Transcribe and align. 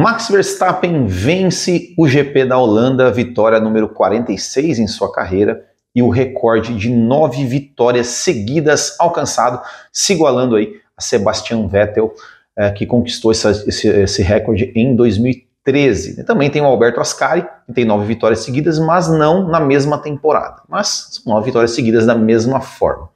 Max 0.00 0.30
Verstappen 0.30 1.04
vence 1.04 1.92
o 1.94 2.08
GP 2.08 2.46
da 2.46 2.56
Holanda, 2.56 3.10
vitória 3.10 3.60
número 3.60 3.86
46 3.86 4.78
em 4.78 4.86
sua 4.86 5.12
carreira 5.12 5.62
e 5.94 6.00
o 6.00 6.08
recorde 6.08 6.74
de 6.74 6.88
nove 6.88 7.44
vitórias 7.44 8.06
seguidas 8.06 8.96
alcançado, 8.98 9.60
se 9.92 10.14
igualando 10.14 10.56
aí 10.56 10.72
a 10.96 11.02
Sebastian 11.02 11.68
Vettel, 11.68 12.14
eh, 12.56 12.70
que 12.70 12.86
conquistou 12.86 13.30
essa, 13.30 13.50
esse, 13.50 13.88
esse, 13.88 14.22
recorde 14.22 14.72
em 14.74 14.96
2013. 14.96 16.24
Também 16.24 16.48
tem 16.48 16.62
o 16.62 16.64
Alberto 16.64 16.98
Ascari, 16.98 17.46
que 17.66 17.74
tem 17.74 17.84
nove 17.84 18.06
vitórias 18.06 18.40
seguidas, 18.40 18.78
mas 18.78 19.06
não 19.06 19.48
na 19.48 19.60
mesma 19.60 19.98
temporada. 19.98 20.62
Mas 20.66 21.10
são 21.10 21.34
nove 21.34 21.44
vitórias 21.44 21.72
seguidas 21.72 22.06
da 22.06 22.14
mesma 22.14 22.62
forma. 22.62 23.10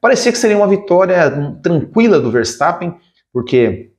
Parecia 0.00 0.30
que 0.30 0.38
seria 0.38 0.56
uma 0.56 0.68
vitória 0.68 1.28
tranquila 1.60 2.20
do 2.20 2.30
Verstappen, 2.30 2.94
porque 3.32 3.90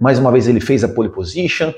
mais 0.00 0.18
uma 0.18 0.32
vez 0.32 0.48
ele 0.48 0.60
fez 0.60 0.82
a 0.82 0.88
pole 0.88 1.10
position, 1.10 1.68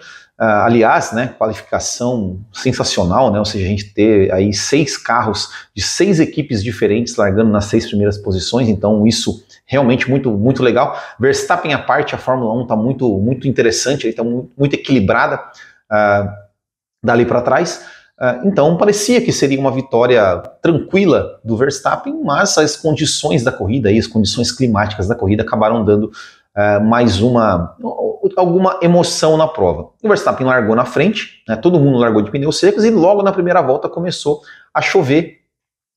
uh, 0.40 0.64
aliás, 0.64 1.12
né, 1.12 1.34
qualificação 1.36 2.40
sensacional, 2.52 3.32
né, 3.32 3.38
ou 3.38 3.44
seja, 3.44 3.64
a 3.64 3.68
gente 3.68 3.92
ter 3.92 4.32
aí 4.32 4.52
seis 4.52 4.96
carros 4.96 5.48
de 5.74 5.82
seis 5.82 6.20
equipes 6.20 6.62
diferentes 6.62 7.16
largando 7.16 7.50
nas 7.50 7.64
seis 7.64 7.86
primeiras 7.86 8.16
posições, 8.16 8.68
então 8.68 9.06
isso 9.06 9.44
realmente 9.66 10.08
muito, 10.08 10.30
muito 10.30 10.62
legal. 10.62 10.98
Verstappen 11.18 11.72
à 11.72 11.78
parte, 11.78 12.14
a 12.14 12.18
Fórmula 12.18 12.52
1 12.54 12.62
está 12.62 12.76
muito, 12.76 13.18
muito 13.18 13.48
interessante, 13.48 14.06
está 14.06 14.22
muito, 14.22 14.50
muito, 14.56 14.74
equilibrada 14.74 15.36
uh, 15.90 16.28
dali 17.02 17.24
para 17.24 17.40
trás. 17.40 17.86
Uh, 18.20 18.46
então 18.46 18.76
parecia 18.76 19.20
que 19.20 19.32
seria 19.32 19.58
uma 19.58 19.72
vitória 19.72 20.36
tranquila 20.60 21.40
do 21.42 21.56
Verstappen, 21.56 22.22
mas 22.22 22.58
as 22.58 22.76
condições 22.76 23.42
da 23.42 23.50
corrida 23.50 23.90
e 23.90 23.98
as 23.98 24.06
condições 24.06 24.52
climáticas 24.52 25.08
da 25.08 25.14
corrida 25.14 25.42
acabaram 25.42 25.84
dando 25.84 26.12
mais 26.82 27.22
uma 27.22 27.74
alguma 28.36 28.78
emoção 28.82 29.36
na 29.36 29.46
prova. 29.46 29.90
O 30.02 30.08
Verstappen 30.08 30.46
largou 30.46 30.74
na 30.74 30.84
frente, 30.84 31.42
né, 31.48 31.56
todo 31.56 31.78
mundo 31.78 31.98
largou 31.98 32.22
de 32.22 32.30
pneus 32.30 32.58
secos 32.58 32.84
e 32.84 32.90
logo 32.90 33.22
na 33.22 33.32
primeira 33.32 33.60
volta 33.60 33.88
começou 33.88 34.40
a 34.72 34.80
chover 34.80 35.42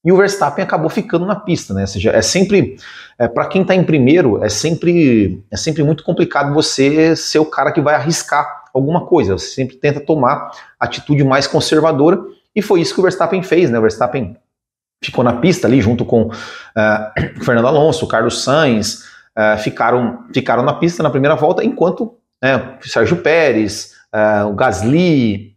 e 0.05 0.11
o 0.11 0.17
Verstappen 0.17 0.63
acabou 0.63 0.87
ficando 0.87 1.25
na 1.25 1.35
pista, 1.35 1.73
né? 1.73 1.81
Ou 1.81 1.87
seja, 1.87 2.11
é 2.11 2.21
sempre 2.21 2.77
é, 3.17 3.27
para 3.27 3.47
quem 3.47 3.63
está 3.63 3.73
em 3.73 3.83
primeiro 3.83 4.43
é 4.43 4.49
sempre 4.49 5.43
é 5.49 5.57
sempre 5.57 5.81
muito 5.83 6.03
complicado 6.03 6.53
você 6.53 7.15
ser 7.15 7.39
o 7.39 7.45
cara 7.45 7.71
que 7.71 7.81
vai 7.81 7.95
arriscar 7.95 8.65
alguma 8.71 9.07
coisa. 9.07 9.33
Você 9.33 9.47
sempre 9.47 9.77
tenta 9.77 9.99
tomar 9.99 10.51
atitude 10.79 11.23
mais 11.23 11.47
conservadora 11.47 12.21
e 12.55 12.61
foi 12.61 12.81
isso 12.81 12.93
que 12.93 12.99
o 12.99 13.03
Verstappen 13.03 13.41
fez, 13.41 13.71
né? 13.71 13.79
O 13.79 13.81
Verstappen 13.81 14.37
ficou 15.03 15.23
na 15.23 15.33
pista 15.33 15.67
ali 15.67 15.81
junto 15.81 16.05
com 16.05 16.27
uh, 16.27 16.31
Fernando 17.43 17.67
Alonso, 17.67 18.07
Carlos 18.07 18.43
Sainz, 18.43 19.05
uh, 19.35 19.57
ficaram, 19.57 20.25
ficaram 20.31 20.63
na 20.63 20.73
pista 20.73 21.01
na 21.01 21.09
primeira 21.09 21.35
volta, 21.35 21.63
enquanto 21.63 22.15
uh, 22.43 22.87
Sérgio 22.87 23.17
Pérez, 23.17 23.93
uh, 24.13 24.47
o 24.47 24.53
Gasly, 24.53 25.55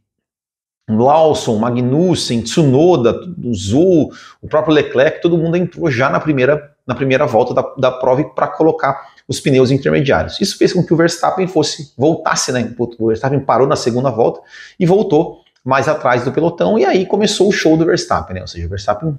Lawson, 0.89 1.59
Magnussen, 1.59 2.43
Tsunoda, 2.43 3.15
Zul, 3.53 4.11
o 4.41 4.49
próprio 4.49 4.75
Leclerc, 4.75 5.21
todo 5.21 5.37
mundo 5.37 5.57
entrou 5.57 5.91
já 5.91 6.09
na 6.09 6.19
primeira, 6.19 6.75
na 6.87 6.95
primeira 6.95 7.27
volta 7.27 7.53
da, 7.53 7.63
da 7.77 7.91
prova 7.93 8.25
para 8.25 8.49
colocar 8.49 9.09
os 9.29 9.39
pneus 9.39 9.71
intermediários. 9.71 10.41
Isso 10.41 10.57
fez 10.57 10.73
com 10.73 10.83
que 10.83 10.95
o 10.95 10.97
Verstappen 10.97 11.47
fosse 11.47 11.93
voltasse, 11.97 12.51
né? 12.51 12.75
O 12.79 13.09
Verstappen 13.09 13.41
parou 13.41 13.67
na 13.67 13.77
segunda 13.77 14.11
volta 14.11 14.41
e 14.81 14.87
voltou 14.87 15.43
mais 15.63 15.87
atrás 15.87 16.25
do 16.25 16.33
pelotão 16.33 16.79
e 16.79 16.87
aí 16.87 17.05
começou 17.05 17.49
o 17.49 17.53
show 17.53 17.77
do 17.77 17.85
Verstappen, 17.85 18.37
né? 18.37 18.41
Ou 18.41 18.47
seja, 18.47 18.67
o 18.67 18.71
Verstappen 18.71 19.11
né, 19.11 19.19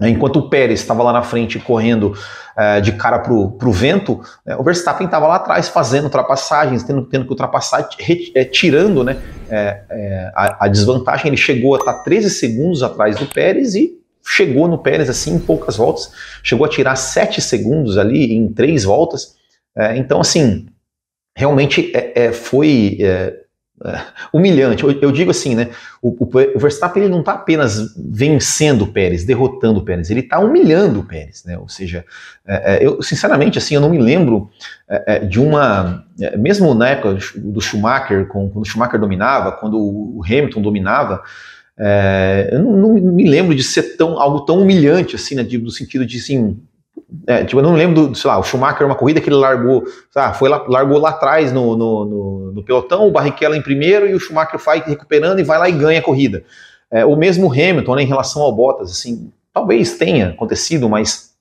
Enquanto 0.00 0.40
o 0.40 0.48
Pérez 0.48 0.80
estava 0.80 1.04
lá 1.04 1.12
na 1.12 1.22
frente 1.22 1.58
correndo 1.60 2.14
é, 2.56 2.80
de 2.80 2.92
cara 2.92 3.20
para 3.20 3.32
o 3.32 3.72
vento, 3.72 4.20
né, 4.44 4.56
o 4.56 4.64
Verstappen 4.64 5.06
estava 5.06 5.28
lá 5.28 5.36
atrás 5.36 5.68
fazendo 5.68 6.04
ultrapassagens, 6.04 6.82
tendo, 6.82 7.02
tendo 7.02 7.24
que 7.24 7.30
ultrapassar, 7.30 7.88
é, 8.34 8.44
tirando 8.44 9.04
né, 9.04 9.22
é, 9.48 10.32
a, 10.34 10.64
a, 10.64 10.68
desvantagem. 10.68 11.28
Ele 11.28 11.36
chegou 11.36 11.76
a 11.76 11.78
estar 11.78 11.94
13 12.02 12.30
segundos 12.30 12.82
atrás 12.82 13.16
do 13.16 13.26
Pérez 13.26 13.76
e 13.76 13.96
chegou 14.26 14.66
no 14.66 14.78
Pérez 14.78 15.08
assim 15.08 15.36
em 15.36 15.38
poucas 15.38 15.76
voltas, 15.76 16.10
chegou 16.42 16.66
a 16.66 16.68
tirar 16.68 16.96
7 16.96 17.40
segundos 17.40 17.96
ali 17.96 18.34
em 18.34 18.52
3 18.52 18.82
voltas. 18.84 19.36
então, 19.96 20.20
assim, 20.20 20.66
realmente 21.36 21.92
foi 22.32 22.98
é, 23.00 23.43
humilhante. 24.32 24.84
Eu, 24.84 25.10
digo 25.10 25.30
assim, 25.30 25.54
né? 25.54 25.70
O, 26.00 26.16
o, 26.24 26.58
Verstappen 26.58 27.02
ele 27.02 27.12
não 27.12 27.20
está 27.20 27.32
apenas 27.32 27.94
vencendo 27.96 28.82
o 28.82 28.92
Pérez, 28.92 29.24
derrotando 29.24 29.80
o 29.80 29.84
Pérez, 29.84 30.10
ele 30.10 30.20
está 30.20 30.38
humilhando 30.38 31.00
o 31.00 31.04
Pérez, 31.04 31.44
né? 31.44 31.58
Ou 31.58 31.68
seja, 31.68 32.04
é, 32.46 32.76
é, 32.76 32.86
eu 32.86 33.02
sinceramente 33.02 33.58
assim 33.58 33.74
eu 33.74 33.80
não 33.80 33.90
me 33.90 33.98
lembro 33.98 34.48
é, 34.88 35.16
é 35.16 35.18
de 35.18 35.40
uma, 35.40 36.04
é, 36.20 36.36
mesmo 36.36 36.72
na 36.74 36.90
época 36.90 37.18
do 37.36 37.60
Schumacher, 37.60 38.26
quando 38.28 38.60
o 38.60 38.64
Schumacher 38.64 39.00
dominava, 39.00 39.52
quando 39.52 39.76
o 39.76 40.22
Hamilton 40.24 40.62
dominava, 40.62 41.22
eu 42.52 42.62
não, 42.62 42.92
me 42.94 43.28
lembro 43.28 43.52
de 43.52 43.64
ser 43.64 43.96
tão 43.96 44.20
algo 44.20 44.42
tão 44.42 44.60
humilhante 44.60 45.16
assim, 45.16 45.34
né? 45.34 45.42
No 45.42 45.70
sentido 45.70 46.06
de 46.06 46.18
assim 46.18 46.60
é, 47.26 47.44
tipo, 47.44 47.58
eu 47.58 47.62
não 47.62 47.74
lembro 47.74 48.08
do, 48.08 48.14
sei 48.14 48.28
lá, 48.28 48.38
o 48.38 48.42
Schumacher, 48.42 48.86
uma 48.86 48.94
corrida 48.94 49.20
que 49.20 49.28
ele 49.28 49.36
largou, 49.36 49.84
ah, 50.14 50.32
foi 50.32 50.48
lá, 50.48 50.64
largou 50.68 50.98
lá 50.98 51.10
atrás 51.10 51.52
no, 51.52 51.76
no, 51.76 52.04
no, 52.04 52.52
no, 52.52 52.62
pelotão, 52.62 53.06
o 53.06 53.10
Barrichello 53.10 53.54
em 53.54 53.62
primeiro 53.62 54.06
e 54.06 54.14
o 54.14 54.20
Schumacher 54.20 54.58
vai 54.58 54.82
recuperando 54.84 55.38
e 55.38 55.44
vai 55.44 55.58
lá 55.58 55.68
e 55.68 55.72
ganha 55.72 56.00
a 56.00 56.02
corrida. 56.02 56.44
É, 56.90 57.04
o 57.04 57.16
mesmo 57.16 57.50
Hamilton, 57.50 57.96
né, 57.96 58.02
em 58.02 58.06
relação 58.06 58.42
ao 58.42 58.54
Bottas, 58.54 58.90
assim, 58.90 59.32
talvez 59.52 59.96
tenha 59.96 60.30
acontecido, 60.30 60.88
mas 60.88 61.34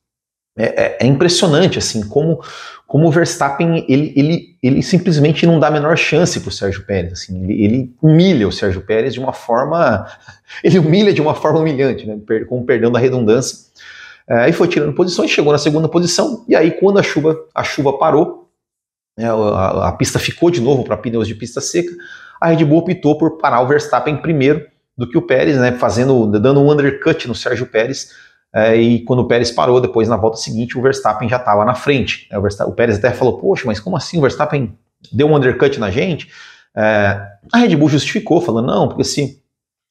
é, 0.58 0.64
é, 0.64 0.98
é, 1.02 1.06
impressionante, 1.08 1.80
assim, 1.80 2.08
como, 2.08 2.40
como 2.86 3.08
o 3.08 3.12
Verstappen, 3.12 3.86
ele, 3.90 4.14
ele, 4.16 4.56
ele 4.62 4.84
simplesmente 4.84 5.48
não 5.48 5.60
dá 5.60 5.68
a 5.68 5.72
menor 5.72 5.98
chance 5.98 6.40
para 6.40 6.50
o 6.50 6.52
Sérgio 6.52 6.86
Pérez, 6.86 7.14
assim, 7.14 7.44
ele, 7.44 7.64
ele, 7.64 7.96
humilha 8.02 8.48
o 8.48 8.52
Sérgio 8.52 8.82
Pérez 8.82 9.14
de 9.14 9.20
uma 9.20 9.34
forma, 9.34 10.06
ele 10.64 10.78
humilha 10.78 11.12
de 11.12 11.22
uma 11.22 11.34
forma 11.34 11.60
humilhante, 11.60 12.06
né, 12.06 12.20
com 12.48 12.64
perdão 12.64 12.92
da 12.92 13.00
redundância, 13.00 13.58
é, 14.28 14.50
e 14.50 14.54
foi 14.54 14.68
tirando 14.68 14.94
posições, 14.94 15.30
chegou 15.30 15.52
na 15.52 15.58
segunda 15.58 15.88
posição, 15.88 16.46
e 16.48 16.56
aí 16.56 16.72
quando 16.72 17.00
a 17.00 17.04
chuva, 17.04 17.38
a 17.54 17.64
chuva 17.64 17.98
parou, 17.98 18.50
é, 19.18 19.26
a, 19.26 19.90
a, 19.90 19.92
pista 19.92 20.18
ficou 20.20 20.50
de 20.50 20.62
novo 20.62 20.84
para 20.84 20.98
pneus 20.98 21.28
de 21.28 21.36
pista 21.36 21.62
seca, 21.62 21.92
a 22.40 22.50
Red 22.50 22.66
Bull 22.66 22.80
optou 22.80 23.18
por 23.18 23.38
parar 23.38 23.62
o 23.62 23.68
Verstappen 23.68 24.18
primeiro 24.18 24.66
do 24.98 25.08
que 25.08 25.18
o 25.18 25.22
Pérez, 25.22 25.58
né, 25.58 25.72
fazendo, 25.74 26.28
dando 26.40 26.62
um 26.62 26.72
undercut 26.72 27.28
no 27.28 27.36
Sérgio 27.36 27.66
Pérez, 27.66 28.10
é, 28.54 28.76
e 28.76 29.04
quando 29.04 29.20
o 29.20 29.28
Pérez 29.28 29.50
parou, 29.50 29.82
depois 29.82 30.08
na 30.08 30.16
volta 30.16 30.38
seguinte, 30.38 30.78
o 30.78 30.82
Verstappen 30.82 31.28
já 31.28 31.38
estava 31.38 31.66
na 31.66 31.74
frente. 31.74 32.28
É, 32.32 32.38
o, 32.38 32.44
o, 32.44 32.72
Pérez 32.72 32.98
até 32.98 33.12
falou, 33.12 33.40
poxa, 33.40 33.64
mas 33.66 33.80
como 33.80 33.98
assim 33.98 34.20
o 34.20 34.22
Verstappen 34.22 34.78
deu 35.12 35.28
um 35.28 35.36
undercut 35.36 35.80
na 35.80 35.90
gente? 35.90 36.30
É, 36.76 37.20
a 37.52 37.58
Red 37.58 37.76
Bull 37.76 37.90
justificou, 37.90 38.40
falando, 38.40 38.68
não, 38.68 38.88
porque 38.88 39.04
se 39.04 39.43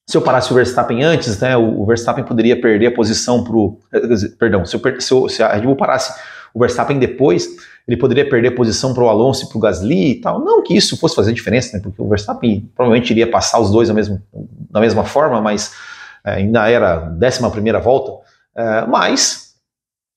se 0.06 0.16
eu 0.16 0.22
parasse 0.22 0.50
o 0.50 0.54
Verstappen 0.54 1.02
antes, 1.02 1.38
né, 1.40 1.56
o, 1.56 1.84
Verstappen 1.86 2.24
poderia 2.24 2.60
perder 2.60 2.88
a 2.88 2.92
posição 2.92 3.44
para 3.44 3.56
o. 3.56 3.78
Perdão, 4.38 4.64
se, 4.66 4.76
eu, 4.76 5.00
se, 5.00 5.12
eu, 5.12 5.28
se 5.28 5.42
a 5.42 5.52
Red 5.52 5.62
Bull 5.62 5.76
parasse 5.76 6.12
o 6.52 6.60
Verstappen 6.60 6.98
depois, 6.98 7.48
ele 7.86 7.96
poderia 7.96 8.28
perder 8.28 8.48
a 8.48 8.54
posição 8.54 8.92
para 8.92 9.04
o 9.04 9.08
Alonso 9.08 9.44
e 9.44 9.48
para 9.48 9.58
o 9.58 9.60
Gasly 9.60 10.10
e 10.12 10.20
tal. 10.20 10.40
Não 10.40 10.62
que 10.62 10.74
isso 10.74 10.96
fosse 10.98 11.14
fazer 11.14 11.32
diferença, 11.32 11.76
né, 11.76 11.82
porque 11.82 12.00
o 12.00 12.08
Verstappen 12.08 12.70
provavelmente 12.74 13.10
iria 13.10 13.30
passar 13.30 13.60
os 13.60 13.70
dois 13.70 13.88
da 13.88 14.80
mesma 14.80 15.04
forma, 15.04 15.40
mas 15.40 15.72
é, 16.24 16.34
ainda 16.34 16.68
era 16.68 16.94
a 16.94 17.10
11 17.10 17.72
volta. 17.82 18.12
É, 18.54 18.86
mas, 18.86 19.54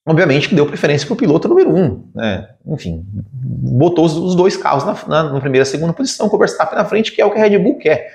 obviamente, 0.06 0.48
que 0.48 0.54
deu 0.54 0.66
preferência 0.66 1.06
para 1.06 1.14
o 1.14 1.16
piloto 1.16 1.48
número 1.48 1.74
um. 1.74 2.08
Né, 2.14 2.48
enfim, 2.66 3.04
botou 3.12 4.04
os, 4.04 4.16
os 4.16 4.34
dois 4.34 4.56
carros 4.56 4.84
na, 4.84 4.94
na, 5.08 5.32
na, 5.32 5.40
primeira 5.40 5.62
e 5.62 5.66
segunda 5.66 5.92
posição, 5.92 6.28
com 6.28 6.36
o 6.36 6.38
Verstappen 6.38 6.76
na 6.76 6.84
frente, 6.84 7.12
que 7.12 7.20
é 7.20 7.24
o 7.24 7.30
que 7.30 7.38
a 7.38 7.42
Red 7.42 7.58
Bull 7.58 7.78
quer. 7.78 8.12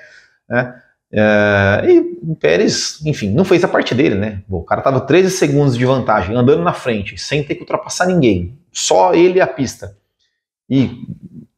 Né. 0.48 0.74
É, 1.14 1.82
e 1.86 2.18
o 2.22 2.34
Pérez, 2.34 2.98
enfim, 3.04 3.30
não 3.30 3.44
fez 3.44 3.62
a 3.62 3.68
parte 3.68 3.94
dele, 3.94 4.14
né? 4.14 4.42
O 4.48 4.62
cara 4.62 4.80
tava 4.80 5.00
13 5.00 5.30
segundos 5.30 5.76
de 5.76 5.84
vantagem, 5.84 6.34
andando 6.34 6.62
na 6.62 6.72
frente, 6.72 7.18
sem 7.18 7.44
ter 7.44 7.54
que 7.54 7.60
ultrapassar 7.60 8.06
ninguém, 8.06 8.58
só 8.72 9.12
ele 9.12 9.38
e 9.38 9.40
a 9.40 9.46
pista. 9.46 9.94
E 10.70 11.02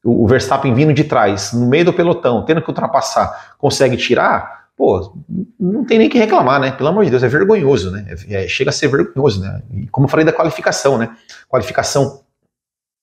o 0.02 0.26
Verstappen 0.26 0.74
vindo 0.74 0.92
de 0.92 1.04
trás, 1.04 1.52
no 1.52 1.66
meio 1.66 1.84
do 1.84 1.92
pelotão, 1.92 2.44
tendo 2.44 2.60
que 2.60 2.68
ultrapassar, 2.68 3.54
consegue 3.56 3.96
tirar, 3.96 4.66
pô, 4.76 5.16
não 5.58 5.84
tem 5.84 5.98
nem 5.98 6.08
que 6.08 6.18
reclamar, 6.18 6.60
né? 6.60 6.72
Pelo 6.72 6.88
amor 6.88 7.04
de 7.04 7.10
Deus, 7.10 7.22
é 7.22 7.28
vergonhoso, 7.28 7.92
né? 7.92 8.04
É, 8.28 8.44
é, 8.44 8.48
chega 8.48 8.70
a 8.70 8.72
ser 8.72 8.88
vergonhoso, 8.88 9.40
né? 9.40 9.62
E 9.72 9.86
como 9.86 10.06
eu 10.06 10.10
falei 10.10 10.26
da 10.26 10.32
qualificação, 10.32 10.98
né? 10.98 11.16
Qualificação, 11.48 12.22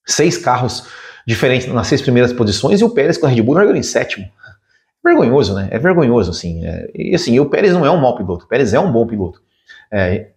seis 0.04 0.36
carros 0.36 0.86
diferentes 1.26 1.66
nas 1.68 1.86
seis 1.86 2.02
primeiras 2.02 2.32
posições 2.32 2.80
e 2.80 2.84
o 2.84 2.90
Pérez 2.90 3.16
com 3.16 3.26
a 3.26 3.28
Red 3.30 3.40
Bull 3.40 3.54
largando 3.54 3.78
em 3.78 3.82
sétimo 3.82 4.28
vergonhoso, 5.04 5.54
né? 5.54 5.68
É 5.70 5.78
vergonhoso, 5.78 6.30
assim. 6.30 6.64
É, 6.64 6.90
e 6.94 7.14
assim, 7.14 7.38
o 7.38 7.46
Pérez 7.46 7.72
não 7.72 7.84
é 7.84 7.90
um 7.90 8.00
mau 8.00 8.16
piloto, 8.16 8.44
o 8.44 8.48
Pérez 8.48 8.72
é 8.72 8.80
um 8.80 8.92
bom 8.92 9.06
piloto. 9.06 9.42
É, 9.90 10.28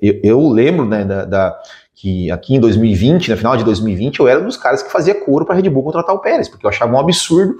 eu, 0.00 0.20
eu, 0.22 0.48
lembro, 0.48 0.84
né, 0.84 1.04
da, 1.04 1.24
da, 1.24 1.58
que 1.94 2.30
aqui 2.30 2.54
em 2.54 2.60
2020, 2.60 3.30
no 3.30 3.36
final 3.36 3.56
de 3.56 3.64
2020, 3.64 4.20
eu 4.20 4.28
era 4.28 4.40
um 4.40 4.46
dos 4.46 4.56
caras 4.56 4.82
que 4.82 4.92
fazia 4.92 5.14
coro 5.14 5.44
para 5.44 5.56
a 5.56 5.60
Red 5.60 5.68
Bull 5.68 5.82
contratar 5.82 6.14
o 6.14 6.20
Pérez, 6.20 6.48
porque 6.48 6.64
eu 6.64 6.70
achava 6.70 6.94
um 6.94 6.98
absurdo 6.98 7.56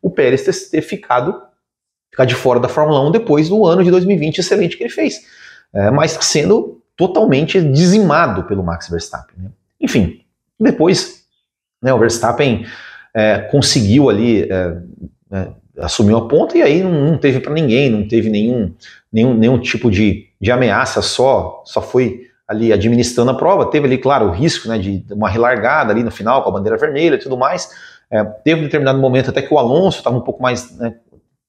o 0.00 0.10
Pérez 0.10 0.42
ter, 0.42 0.70
ter 0.70 0.82
ficado 0.82 1.42
ficar 2.10 2.24
de 2.24 2.34
fora 2.34 2.60
da 2.60 2.68
Fórmula 2.68 3.00
1 3.08 3.10
depois 3.10 3.48
do 3.48 3.66
ano 3.66 3.82
de 3.82 3.90
2020 3.90 4.38
excelente 4.38 4.76
que 4.76 4.84
ele 4.84 4.90
fez. 4.90 5.22
É, 5.72 5.90
mas 5.90 6.12
sendo 6.20 6.80
totalmente 6.96 7.60
dizimado 7.60 8.44
pelo 8.44 8.62
Max 8.62 8.88
Verstappen. 8.88 9.36
Né? 9.36 9.50
Enfim, 9.80 10.20
depois 10.58 11.24
né, 11.82 11.92
o 11.92 11.98
Verstappen 11.98 12.64
é, 13.12 13.40
conseguiu 13.50 14.08
ali 14.08 14.42
é, 14.44 14.76
né, 15.28 15.54
assumiu 15.78 16.16
a 16.16 16.28
ponta 16.28 16.56
e 16.56 16.62
aí 16.62 16.82
não, 16.82 16.92
não 16.92 17.18
teve 17.18 17.40
para 17.40 17.52
ninguém, 17.52 17.90
não 17.90 18.06
teve 18.06 18.30
nenhum, 18.30 18.72
nenhum, 19.12 19.34
nenhum 19.34 19.58
tipo 19.58 19.90
de, 19.90 20.26
de 20.40 20.50
ameaça, 20.50 21.02
só, 21.02 21.62
só 21.64 21.82
foi 21.82 22.28
ali 22.46 22.72
administrando 22.72 23.30
a 23.30 23.34
prova. 23.34 23.70
Teve 23.70 23.86
ali, 23.86 23.98
claro, 23.98 24.26
o 24.26 24.30
risco 24.30 24.68
né, 24.68 24.78
de 24.78 25.04
uma 25.10 25.28
relargada 25.28 25.92
ali 25.92 26.02
no 26.02 26.10
final 26.10 26.42
com 26.42 26.50
a 26.50 26.52
bandeira 26.52 26.78
vermelha 26.78 27.16
e 27.16 27.18
tudo 27.18 27.36
mais. 27.36 27.70
É, 28.10 28.22
teve 28.22 28.60
um 28.60 28.64
determinado 28.64 28.98
momento 28.98 29.30
até 29.30 29.42
que 29.42 29.52
o 29.52 29.58
Alonso 29.58 29.98
estava 29.98 30.16
um 30.16 30.20
pouco 30.20 30.42
mais 30.42 30.76
né, 30.78 30.94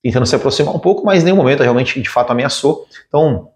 tentando 0.01 0.25
se 0.25 0.35
aproximar 0.35 0.75
um 0.75 0.79
pouco, 0.79 1.05
mas 1.05 1.23
nenhum 1.23 1.37
momento 1.37 1.61
realmente 1.61 2.01
de 2.01 2.09
fato 2.09 2.31
ameaçou. 2.31 2.87
Então, 3.07 3.49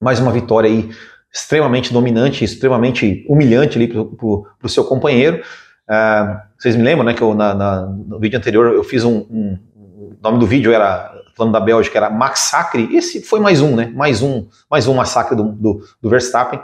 mais 0.00 0.18
uma 0.20 0.32
vitória 0.32 0.70
aí 0.70 0.90
extremamente 1.32 1.92
dominante, 1.92 2.44
extremamente 2.44 3.26
humilhante 3.28 3.76
ali 3.76 3.86
para 3.86 4.00
o 4.00 4.68
seu 4.68 4.84
companheiro. 4.84 5.42
Uh, 5.88 6.47
vocês 6.58 6.74
me 6.74 6.82
lembram, 6.82 7.04
né, 7.04 7.14
que 7.14 7.22
eu, 7.22 7.34
na, 7.34 7.54
na, 7.54 7.82
no 7.82 8.18
vídeo 8.18 8.36
anterior 8.36 8.74
eu 8.74 8.82
fiz 8.82 9.04
um, 9.04 9.18
um, 9.30 9.58
O 9.76 10.16
nome 10.20 10.40
do 10.40 10.46
vídeo 10.46 10.72
era, 10.72 11.14
falando 11.36 11.52
da 11.52 11.60
Bélgica, 11.60 11.96
era 11.96 12.10
Massacre. 12.10 12.96
Esse 12.96 13.22
foi 13.22 13.38
mais 13.38 13.62
um, 13.62 13.76
né? 13.76 13.92
Mais 13.94 14.22
um, 14.22 14.48
mais 14.68 14.88
um 14.88 14.94
massacre 14.94 15.36
do, 15.36 15.44
do, 15.44 15.84
do 16.02 16.10
Verstappen. 16.10 16.58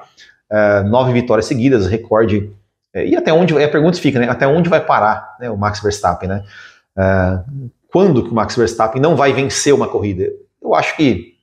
Uh, 0.50 0.88
nove 0.88 1.12
vitórias 1.12 1.46
seguidas, 1.46 1.86
recorde. 1.86 2.50
Uh, 2.94 2.98
e 3.06 3.16
até 3.16 3.32
onde. 3.32 3.56
A 3.56 3.68
pergunta 3.68 3.96
fica, 3.98 4.18
né? 4.18 4.28
Até 4.28 4.48
onde 4.48 4.68
vai 4.68 4.80
parar 4.84 5.36
né, 5.38 5.48
o 5.48 5.56
Max 5.56 5.80
Verstappen, 5.80 6.28
né? 6.28 6.44
Uh, 6.98 7.70
quando 7.92 8.24
que 8.24 8.30
o 8.30 8.34
Max 8.34 8.56
Verstappen 8.56 9.00
não 9.00 9.14
vai 9.14 9.32
vencer 9.32 9.72
uma 9.72 9.86
corrida? 9.86 10.28
Eu 10.60 10.74
acho 10.74 10.96
que 10.96 11.34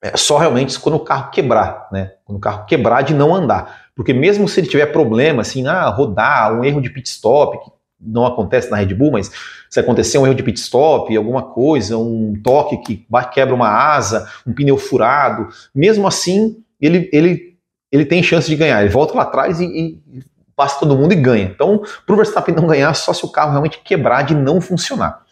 é 0.00 0.16
só 0.16 0.38
realmente 0.38 0.78
quando 0.78 0.94
o 0.94 1.00
carro 1.00 1.32
quebrar, 1.32 1.88
né? 1.90 2.12
Quando 2.24 2.38
o 2.38 2.40
carro 2.40 2.64
quebrar 2.64 3.02
de 3.02 3.12
não 3.12 3.34
andar. 3.34 3.88
Porque 3.96 4.12
mesmo 4.12 4.48
se 4.48 4.60
ele 4.60 4.68
tiver 4.68 4.86
problema, 4.86 5.42
assim, 5.42 5.66
ah, 5.66 5.88
rodar, 5.88 6.54
um 6.54 6.64
erro 6.64 6.80
de 6.80 6.90
pit 6.90 7.08
stop, 7.08 7.58
não 8.00 8.24
acontece 8.24 8.70
na 8.70 8.76
Red 8.76 8.94
Bull, 8.94 9.12
mas 9.12 9.30
se 9.68 9.80
acontecer 9.80 10.18
um 10.18 10.26
erro 10.26 10.34
de 10.34 10.42
pit 10.42 10.58
stop, 10.60 11.14
alguma 11.16 11.42
coisa, 11.42 11.96
um 11.96 12.34
toque 12.42 12.78
que 12.78 13.06
quebra 13.32 13.54
uma 13.54 13.68
asa, 13.68 14.28
um 14.46 14.52
pneu 14.52 14.78
furado, 14.78 15.48
mesmo 15.74 16.06
assim, 16.06 16.62
ele, 16.80 17.08
ele, 17.12 17.56
ele 17.90 18.04
tem 18.04 18.22
chance 18.22 18.48
de 18.48 18.56
ganhar. 18.56 18.80
Ele 18.80 18.90
volta 18.90 19.14
lá 19.14 19.22
atrás 19.22 19.60
e, 19.60 19.64
e 19.64 20.22
passa 20.54 20.80
todo 20.80 20.96
mundo 20.96 21.12
e 21.12 21.16
ganha. 21.16 21.44
Então, 21.44 21.82
para 22.04 22.12
o 22.12 22.16
Verstappen 22.16 22.54
não 22.54 22.66
ganhar, 22.66 22.92
só 22.94 23.12
se 23.12 23.24
o 23.24 23.28
carro 23.28 23.50
realmente 23.50 23.80
quebrar 23.84 24.22
de 24.22 24.34
não 24.34 24.60
funcionar. 24.60 25.22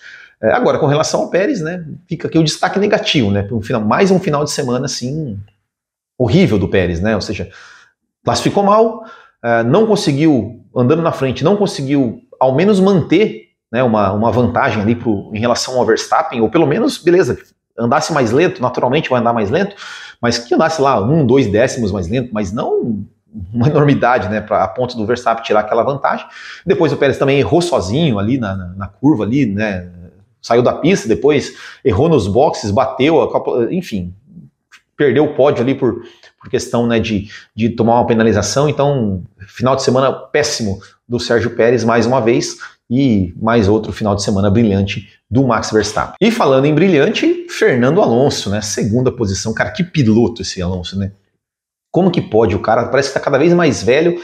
É, 0.40 0.52
agora, 0.52 0.78
com 0.78 0.86
relação 0.86 1.20
ao 1.22 1.30
Pérez, 1.30 1.60
né, 1.60 1.84
fica 2.06 2.28
aqui 2.28 2.38
o 2.38 2.44
destaque 2.44 2.78
negativo, 2.78 3.30
né, 3.30 3.46
um 3.50 3.62
final, 3.62 3.80
mais 3.80 4.10
um 4.10 4.20
final 4.20 4.44
de 4.44 4.50
semana 4.50 4.84
assim 4.84 5.38
horrível 6.18 6.58
do 6.58 6.68
Pérez, 6.68 7.00
né, 7.00 7.14
ou 7.14 7.20
seja, 7.20 7.50
classificou 8.24 8.62
mal, 8.62 9.04
é, 9.42 9.62
não 9.62 9.86
conseguiu, 9.86 10.64
andando 10.74 11.02
na 11.02 11.12
frente, 11.12 11.42
não 11.42 11.56
conseguiu 11.56 12.22
ao 12.38 12.54
menos 12.54 12.80
manter 12.80 13.50
né, 13.70 13.82
uma, 13.82 14.12
uma 14.12 14.30
vantagem 14.30 14.82
ali 14.82 14.94
pro, 14.94 15.30
em 15.32 15.38
relação 15.38 15.78
ao 15.78 15.86
Verstappen, 15.86 16.40
ou 16.40 16.48
pelo 16.48 16.66
menos, 16.66 16.98
beleza, 16.98 17.38
andasse 17.78 18.12
mais 18.12 18.30
lento, 18.30 18.62
naturalmente 18.62 19.10
vai 19.10 19.20
andar 19.20 19.32
mais 19.32 19.50
lento, 19.50 19.76
mas 20.20 20.38
que 20.38 20.54
andasse 20.54 20.80
lá 20.80 21.00
um, 21.00 21.26
dois 21.26 21.46
décimos 21.46 21.92
mais 21.92 22.08
lento, 22.08 22.30
mas 22.32 22.52
não 22.52 23.04
uma 23.52 23.68
enormidade, 23.68 24.28
né, 24.28 24.40
pra, 24.40 24.64
a 24.64 24.68
ponto 24.68 24.96
do 24.96 25.06
Verstappen 25.06 25.44
tirar 25.44 25.60
aquela 25.60 25.82
vantagem. 25.82 26.26
Depois 26.64 26.92
o 26.92 26.96
Pérez 26.96 27.18
também 27.18 27.38
errou 27.38 27.60
sozinho 27.60 28.18
ali 28.18 28.38
na, 28.38 28.54
na, 28.54 28.66
na 28.68 28.86
curva 28.88 29.24
ali, 29.24 29.46
né, 29.46 29.90
saiu 30.40 30.62
da 30.62 30.72
pista, 30.72 31.08
depois 31.08 31.54
errou 31.84 32.08
nos 32.08 32.28
boxes, 32.28 32.70
bateu, 32.70 33.30
enfim, 33.70 34.14
perdeu 34.96 35.24
o 35.24 35.34
pódio 35.34 35.62
ali 35.62 35.74
por, 35.74 36.02
por 36.46 36.50
questão 36.50 36.86
né, 36.86 37.00
de, 37.00 37.28
de 37.54 37.70
tomar 37.70 37.96
uma 37.96 38.06
penalização. 38.06 38.68
Então, 38.68 39.24
final 39.48 39.74
de 39.74 39.82
semana 39.82 40.12
péssimo 40.12 40.80
do 41.08 41.18
Sérgio 41.18 41.50
Pérez 41.50 41.82
mais 41.82 42.06
uma 42.06 42.20
vez 42.20 42.56
e 42.88 43.34
mais 43.36 43.68
outro 43.68 43.92
final 43.92 44.14
de 44.14 44.22
semana 44.22 44.48
brilhante 44.48 45.08
do 45.28 45.44
Max 45.44 45.72
Verstappen. 45.72 46.14
E 46.20 46.30
falando 46.30 46.66
em 46.66 46.74
brilhante, 46.74 47.46
Fernando 47.50 48.00
Alonso, 48.00 48.48
né? 48.48 48.60
Segunda 48.60 49.10
posição. 49.10 49.52
Cara, 49.52 49.72
que 49.72 49.82
piloto 49.82 50.42
esse 50.42 50.62
Alonso, 50.62 50.96
né? 50.96 51.10
Como 51.90 52.12
que 52.12 52.20
pode? 52.20 52.54
O 52.54 52.60
cara 52.60 52.86
parece 52.86 53.08
que 53.08 53.18
está 53.18 53.20
cada 53.20 53.38
vez 53.38 53.52
mais 53.52 53.82
velho 53.82 54.20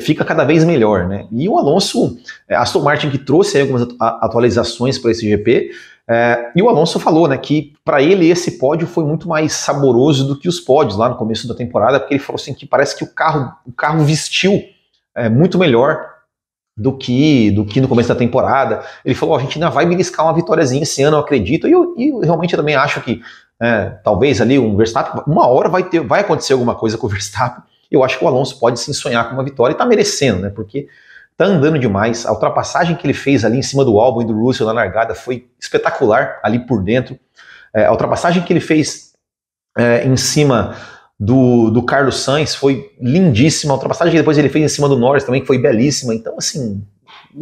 fica 0.00 0.24
cada 0.24 0.44
vez 0.44 0.64
melhor, 0.64 1.06
né? 1.06 1.26
E 1.30 1.48
o 1.48 1.58
Alonso, 1.58 2.18
eh, 2.48 2.54
Aston 2.54 2.80
Martin 2.80 3.10
que 3.10 3.18
trouxe 3.18 3.60
algumas 3.60 3.86
atualizações 4.00 4.98
para 4.98 5.10
esse 5.10 5.28
GP, 5.28 5.70
é, 6.08 6.50
e 6.56 6.62
o 6.62 6.68
Alonso 6.68 6.98
falou, 6.98 7.28
né, 7.28 7.38
que 7.38 7.74
para 7.84 8.02
ele 8.02 8.28
esse 8.28 8.58
pódio 8.58 8.86
foi 8.86 9.04
muito 9.04 9.28
mais 9.28 9.52
saboroso 9.52 10.26
do 10.26 10.36
que 10.36 10.48
os 10.48 10.58
pódios 10.58 10.96
lá 10.96 11.08
no 11.08 11.16
começo 11.16 11.46
da 11.46 11.54
temporada, 11.54 12.00
porque 12.00 12.14
ele 12.14 12.22
falou 12.22 12.40
assim 12.40 12.52
que 12.52 12.66
parece 12.66 12.96
que 12.96 13.04
o 13.04 13.06
carro, 13.06 13.52
o 13.64 13.72
carro 13.72 14.04
vestiu 14.04 14.62
é, 15.14 15.28
muito 15.28 15.58
melhor 15.58 16.10
do 16.76 16.96
que 16.96 17.50
do 17.50 17.64
que 17.64 17.80
no 17.80 17.88
começo 17.88 18.08
da 18.08 18.14
temporada. 18.14 18.82
Ele 19.04 19.14
falou, 19.14 19.36
a 19.36 19.40
gente 19.40 19.56
ainda 19.56 19.70
vai 19.70 19.86
beliscar 19.86 20.26
uma 20.26 20.34
vitóriazinha 20.34 20.82
esse 20.82 21.02
ano, 21.02 21.16
eu 21.16 21.20
acredito. 21.20 21.68
E 21.68 21.72
eu, 21.72 21.94
e 21.96 22.08
eu 22.08 22.18
realmente 22.20 22.56
também 22.56 22.74
acho 22.74 23.00
que 23.02 23.22
é, 23.60 23.90
talvez 24.02 24.40
ali 24.40 24.58
um 24.58 24.76
Verstappen, 24.76 25.22
uma 25.26 25.46
hora 25.46 25.68
vai 25.68 25.84
ter, 25.84 26.00
vai 26.00 26.22
acontecer 26.22 26.54
alguma 26.54 26.74
coisa 26.74 26.98
com 26.98 27.06
o 27.06 27.10
Verstappen 27.10 27.62
eu 27.92 28.02
acho 28.04 28.18
que 28.18 28.24
o 28.24 28.28
Alonso 28.28 28.58
pode 28.58 28.80
sim 28.80 28.92
sonhar 28.92 29.28
com 29.28 29.34
uma 29.34 29.44
vitória 29.44 29.72
e 29.72 29.74
está 29.74 29.84
merecendo, 29.84 30.40
né? 30.40 30.50
Porque 30.50 30.88
tá 31.36 31.44
andando 31.44 31.78
demais. 31.78 32.26
A 32.26 32.32
ultrapassagem 32.32 32.96
que 32.96 33.06
ele 33.06 33.14
fez 33.14 33.44
ali 33.44 33.58
em 33.58 33.62
cima 33.62 33.84
do 33.84 33.98
álbum 33.98 34.22
e 34.22 34.24
do 34.24 34.38
Russell 34.38 34.66
na 34.66 34.72
largada 34.72 35.14
foi 35.14 35.48
espetacular 35.60 36.40
ali 36.42 36.60
por 36.60 36.82
dentro. 36.82 37.18
É, 37.74 37.86
a 37.86 37.90
ultrapassagem 37.90 38.42
que 38.42 38.52
ele 38.52 38.60
fez 38.60 39.12
é, 39.76 40.04
em 40.04 40.16
cima 40.16 40.76
do, 41.18 41.70
do 41.70 41.82
Carlos 41.82 42.20
Sainz 42.20 42.54
foi 42.54 42.90
lindíssima. 43.00 43.72
A 43.72 43.76
ultrapassagem 43.76 44.12
que 44.12 44.18
depois 44.18 44.38
ele 44.38 44.48
fez 44.48 44.64
em 44.64 44.74
cima 44.74 44.88
do 44.88 44.98
Norris 44.98 45.24
também 45.24 45.44
foi 45.44 45.58
belíssima. 45.58 46.14
Então, 46.14 46.36
assim, 46.36 46.84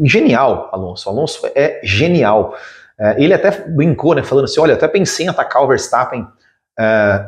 genial, 0.04 0.68
Alonso. 0.72 1.08
Alonso 1.08 1.50
é 1.54 1.80
genial. 1.82 2.54
É, 2.98 3.22
ele 3.22 3.32
até 3.32 3.50
brincou, 3.68 4.14
né, 4.14 4.22
falando 4.22 4.44
assim: 4.44 4.60
olha, 4.60 4.74
até 4.74 4.86
pensei 4.86 5.26
em 5.26 5.28
atacar 5.28 5.62
o 5.62 5.68
Verstappen 5.68 6.26
é, 6.78 7.26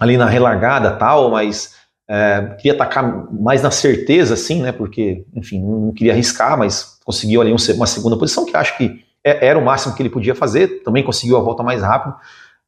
ali 0.00 0.16
na 0.16 0.26
relargada 0.26 0.92
tal, 0.92 1.30
mas 1.30 1.74
é, 2.08 2.54
queria 2.58 2.74
atacar 2.74 3.32
mais 3.32 3.62
na 3.62 3.70
certeza, 3.70 4.34
assim, 4.34 4.62
né? 4.62 4.72
Porque, 4.72 5.24
enfim, 5.34 5.60
não 5.62 5.92
queria 5.92 6.12
arriscar, 6.12 6.58
mas 6.58 6.98
conseguiu 7.04 7.40
ali 7.40 7.50
uma 7.50 7.86
segunda 7.86 8.16
posição, 8.16 8.44
que 8.44 8.56
acho 8.56 8.76
que 8.76 9.04
é, 9.24 9.46
era 9.46 9.58
o 9.58 9.64
máximo 9.64 9.94
que 9.94 10.02
ele 10.02 10.10
podia 10.10 10.34
fazer. 10.34 10.82
Também 10.82 11.02
conseguiu 11.02 11.36
a 11.36 11.40
volta 11.40 11.62
mais 11.62 11.82
rápido. 11.82 12.14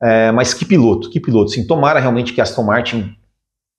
É, 0.02 0.30
mas 0.32 0.54
que 0.54 0.64
piloto, 0.64 1.10
que 1.10 1.20
piloto. 1.20 1.50
Sim, 1.50 1.66
tomara 1.66 2.00
realmente 2.00 2.32
que 2.32 2.40
Aston 2.40 2.62
Martin 2.62 3.16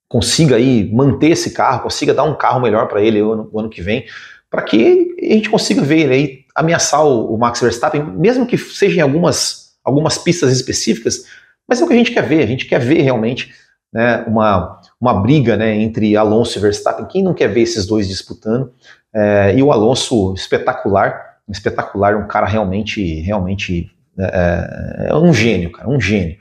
consiga 0.08 0.56
aí 0.56 0.90
manter 0.92 1.30
esse 1.30 1.50
carro, 1.50 1.82
consiga 1.82 2.14
dar 2.14 2.24
um 2.24 2.34
carro 2.34 2.60
melhor 2.60 2.88
para 2.88 3.02
ele 3.02 3.20
o 3.20 3.32
ano, 3.32 3.48
o 3.52 3.60
ano, 3.60 3.68
que 3.68 3.82
vem, 3.82 4.06
para 4.50 4.62
que 4.62 5.14
a 5.20 5.34
gente 5.34 5.50
consiga 5.50 5.82
ver 5.82 5.98
ele 5.98 6.14
aí 6.14 6.38
ameaçar 6.54 7.04
o, 7.04 7.34
o, 7.34 7.38
Max 7.38 7.60
Verstappen, 7.60 8.02
mesmo 8.02 8.46
que 8.46 8.56
seja 8.56 8.98
em 8.98 9.02
algumas, 9.02 9.74
algumas 9.84 10.16
pistas 10.16 10.50
específicas, 10.50 11.24
mas 11.68 11.80
é 11.80 11.84
o 11.84 11.86
que 11.86 11.92
a 11.92 11.96
gente 11.96 12.10
quer 12.10 12.26
ver. 12.26 12.42
A 12.42 12.46
gente 12.46 12.64
quer 12.64 12.80
ver 12.80 13.02
realmente 13.02 13.52
né, 13.92 14.24
uma, 14.26 14.77
uma 15.00 15.14
briga 15.14 15.56
né, 15.56 15.74
entre 15.76 16.16
Alonso 16.16 16.58
e 16.58 16.60
Verstappen. 16.60 17.06
Quem 17.06 17.22
não 17.22 17.34
quer 17.34 17.48
ver 17.48 17.62
esses 17.62 17.86
dois 17.86 18.08
disputando? 18.08 18.72
É, 19.14 19.54
e 19.56 19.62
o 19.62 19.72
Alonso 19.72 20.34
espetacular, 20.34 21.38
espetacular, 21.48 22.16
um 22.16 22.26
cara 22.26 22.46
realmente, 22.46 23.20
realmente 23.20 23.90
é, 24.18 25.08
é 25.10 25.14
um 25.14 25.32
gênio, 25.32 25.70
cara, 25.70 25.88
um 25.88 26.00
gênio. 26.00 26.36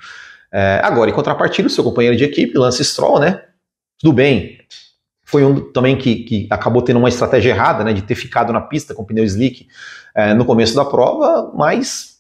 É, 0.52 0.82
agora, 0.84 1.10
em 1.10 1.14
contrapartida, 1.14 1.68
o 1.68 1.72
seu 1.72 1.84
companheiro 1.84 2.18
de 2.18 2.24
equipe, 2.24 2.58
Lance 2.58 2.84
Stroll, 2.84 3.20
né? 3.20 3.44
Tudo 4.00 4.14
bem. 4.14 4.58
Foi 5.24 5.44
um 5.44 5.72
também 5.72 5.98
que, 5.98 6.24
que 6.24 6.48
acabou 6.50 6.82
tendo 6.82 7.00
uma 7.00 7.10
estratégia 7.10 7.50
errada, 7.50 7.84
né? 7.84 7.94
De 7.94 8.02
ter 8.02 8.16
ficado 8.16 8.54
na 8.54 8.62
pista 8.62 8.94
com 8.96 9.04
pneu 9.04 9.26
slick 9.26 9.68
é, 10.16 10.34
no 10.34 10.46
começo 10.46 10.76
da 10.76 10.86
prova, 10.86 11.52
mas 11.54 12.18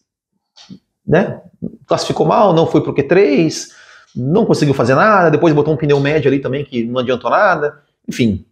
né, 1.08 1.42
classificou 1.88 2.26
mal, 2.26 2.54
não 2.54 2.68
foi 2.68 2.82
para 2.82 2.92
o 2.92 2.94
Q3, 2.94 3.70
não 4.18 4.46
conseguiu 4.46 4.74
fazer 4.74 4.96
nada, 4.96 5.30
depois 5.30 5.54
botou 5.54 5.74
um 5.74 5.78
pneu 5.78 6.00
médio 6.00 6.30
ali 6.30 6.40
também 6.40 6.66
que 6.66 6.84
não 6.84 7.00
adiantou 7.00 7.30
nada. 7.30 7.80
Enfim, 8.08 8.46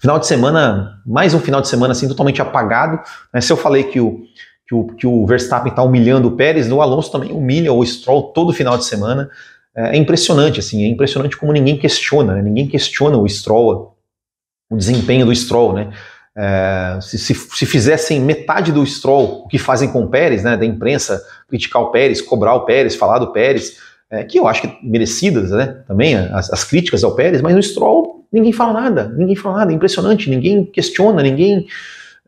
final 0.00 0.18
de 0.18 0.26
semana, 0.26 1.00
mais 1.06 1.34
um 1.34 1.40
final 1.40 1.60
de 1.60 1.68
semana 1.68 1.92
assim 1.92 2.08
totalmente 2.08 2.40
apagado. 2.40 3.00
Né? 3.32 3.40
Se 3.40 3.52
eu 3.52 3.56
falei 3.56 3.84
que 3.84 4.00
o, 4.00 4.22
que 4.66 4.74
o, 4.74 4.86
que 4.86 5.06
o 5.06 5.26
Verstappen 5.26 5.70
está 5.70 5.82
humilhando 5.82 6.28
o 6.28 6.36
Pérez, 6.36 6.70
o 6.70 6.80
Alonso 6.80 7.12
também 7.12 7.32
humilha 7.32 7.72
o 7.72 7.84
Stroll 7.84 8.32
todo 8.32 8.52
final 8.52 8.78
de 8.78 8.84
semana. 8.84 9.30
É, 9.76 9.96
é 9.96 9.96
impressionante, 9.96 10.58
assim, 10.58 10.84
é 10.84 10.88
impressionante 10.88 11.36
como 11.36 11.52
ninguém 11.52 11.76
questiona, 11.76 12.34
né? 12.34 12.42
ninguém 12.42 12.66
questiona 12.66 13.16
o 13.16 13.28
Stroll, 13.28 13.96
o 14.70 14.76
desempenho 14.76 15.26
do 15.26 15.34
Stroll, 15.34 15.74
né? 15.74 15.92
É, 16.36 16.98
se, 17.02 17.18
se, 17.18 17.34
se, 17.34 17.66
fizessem 17.66 18.20
metade 18.20 18.70
do 18.70 18.86
Stroll 18.86 19.42
o 19.44 19.48
que 19.48 19.58
fazem 19.58 19.90
com 19.90 20.04
o 20.04 20.08
Pérez, 20.08 20.44
né, 20.44 20.56
da 20.56 20.64
imprensa, 20.64 21.20
criticar 21.48 21.82
o 21.82 21.90
Pérez, 21.90 22.22
cobrar 22.22 22.54
o 22.54 22.64
Pérez, 22.64 22.94
falar 22.94 23.18
do 23.18 23.32
Pérez, 23.32 23.78
é, 24.10 24.24
que 24.24 24.38
eu 24.38 24.48
acho 24.48 24.62
que 24.62 24.86
merecidas, 24.86 25.50
né, 25.52 25.82
também, 25.86 26.16
as, 26.16 26.52
as, 26.52 26.64
críticas 26.64 27.04
ao 27.04 27.14
Pérez, 27.14 27.40
mas 27.40 27.54
no 27.54 27.62
Stroll 27.62 28.26
ninguém 28.32 28.52
fala 28.52 28.72
nada, 28.72 29.08
ninguém 29.08 29.36
fala 29.36 29.58
nada, 29.58 29.72
é 29.72 29.74
impressionante, 29.74 30.28
ninguém 30.28 30.64
questiona, 30.64 31.22
ninguém, 31.22 31.66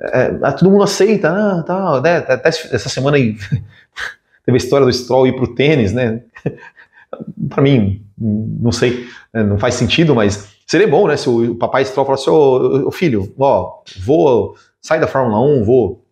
é, 0.01 0.33
é 0.43 0.53
todo 0.53 0.71
mundo 0.71 0.85
aceita, 0.85 1.31
ah, 1.31 1.63
tá, 1.63 2.01
né, 2.01 2.17
até 2.19 2.49
essa 2.49 2.89
semana 2.89 3.17
aí 3.17 3.37
teve 4.47 4.57
a 4.57 4.57
história 4.57 4.87
do 4.87 4.93
Stroll 4.93 5.27
ir 5.27 5.35
pro 5.35 5.55
tênis, 5.55 5.93
né, 5.93 6.23
para 7.51 7.63
mim, 7.63 8.05
não 8.17 8.71
sei, 8.71 9.07
né, 9.35 9.43
não 9.43 9.59
faz 9.59 9.75
sentido, 9.75 10.15
mas 10.15 10.49
seria 10.67 10.87
bom, 10.87 11.09
né, 11.09 11.17
se 11.17 11.29
o 11.29 11.57
papai 11.57 11.85
Stroll 11.85 12.07
falasse, 12.07 12.31
ô, 12.31 12.87
ô 12.87 12.93
filho, 12.93 13.35
ó, 13.39 13.83
vou, 13.99 14.55
sai 14.81 15.01
da 15.01 15.09
Fórmula 15.09 15.41
1, 15.41 15.65
vou 15.65 16.03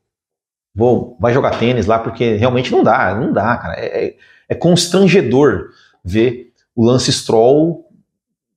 vou, 0.80 1.14
vai 1.20 1.34
jogar 1.34 1.58
tênis 1.58 1.84
lá, 1.84 1.99
porque 1.99 2.37
realmente 2.37 2.72
não 2.72 2.82
dá, 2.82 3.14
não 3.14 3.34
dá, 3.34 3.54
cara. 3.58 3.75
É, 3.75 4.06
é, 4.06 4.16
é 4.49 4.54
constrangedor 4.54 5.68
ver 6.02 6.54
o 6.75 6.82
Lance 6.82 7.12
Stroll, 7.12 7.84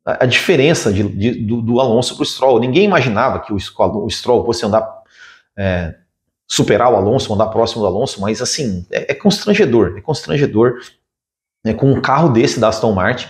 a, 0.05 0.23
a 0.23 0.25
diferença 0.25 0.93
de, 0.93 1.03
de, 1.03 1.31
do, 1.45 1.61
do, 1.61 1.81
Alonso 1.81 2.15
para 2.15 2.23
o 2.23 2.25
Stroll. 2.25 2.61
Ninguém 2.61 2.85
imaginava 2.85 3.41
que 3.41 3.51
o, 3.51 3.57
o 3.57 4.09
Stroll 4.09 4.45
fosse 4.45 4.65
andar, 4.65 4.89
é, 5.57 5.95
superar 6.47 6.93
o 6.93 6.95
Alonso, 6.95 7.33
andar 7.33 7.47
próximo 7.47 7.81
do 7.81 7.87
Alonso, 7.87 8.21
mas 8.21 8.41
assim, 8.41 8.85
é, 8.89 9.11
é 9.11 9.13
constrangedor, 9.15 9.95
é 9.97 10.01
constrangedor 10.01 10.79
né, 11.65 11.73
com 11.73 11.91
um 11.91 11.99
carro 11.99 12.29
desse 12.29 12.57
da 12.57 12.69
Aston 12.69 12.93
Martin, 12.93 13.27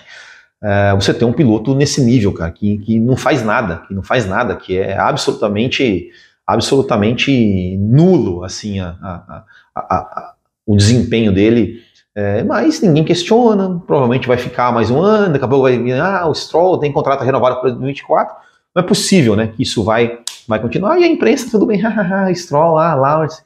é, 0.62 0.94
você 0.94 1.12
tem 1.12 1.28
um 1.28 1.34
piloto 1.34 1.74
nesse 1.74 2.00
nível, 2.00 2.32
cara, 2.32 2.52
que, 2.52 2.78
que 2.78 3.00
não 3.00 3.18
faz 3.18 3.44
nada, 3.44 3.84
que 3.88 3.94
não 3.94 4.04
faz 4.04 4.28
nada, 4.28 4.56
que 4.56 4.78
é 4.78 4.96
absolutamente, 4.96 6.12
absolutamente 6.46 7.78
nulo, 7.78 8.44
assim, 8.44 8.80
a, 8.80 8.96
a, 9.02 9.46
a, 9.76 10.34
o 10.66 10.76
desempenho 10.76 11.32
dele. 11.32 11.82
É, 12.16 12.44
mas 12.44 12.80
ninguém 12.82 13.04
questiona, 13.04 13.82
provavelmente 13.88 14.28
vai 14.28 14.38
ficar 14.38 14.72
mais 14.72 14.92
um 14.92 15.02
ano, 15.02 15.34
daqui 15.34 15.46
a 15.46 15.48
pouco 15.48 15.64
vai 15.64 15.80
vir, 15.80 16.00
ah, 16.00 16.28
o 16.28 16.36
Stroll 16.36 16.78
tem 16.78 16.92
contrato 16.92 17.24
renovado 17.24 17.56
para 17.56 17.70
2024. 17.72 18.36
Não 18.76 18.84
é 18.84 18.86
possível, 18.86 19.36
né, 19.36 19.48
que 19.56 19.64
isso 19.64 19.84
vai, 19.84 20.20
vai 20.48 20.60
continuar. 20.60 21.00
E 21.00 21.04
a 21.04 21.08
imprensa, 21.08 21.50
tudo 21.50 21.66
bem, 21.66 21.82
Stroll, 22.36 22.78
ah, 22.78 22.94
Lawrence. 22.94 23.42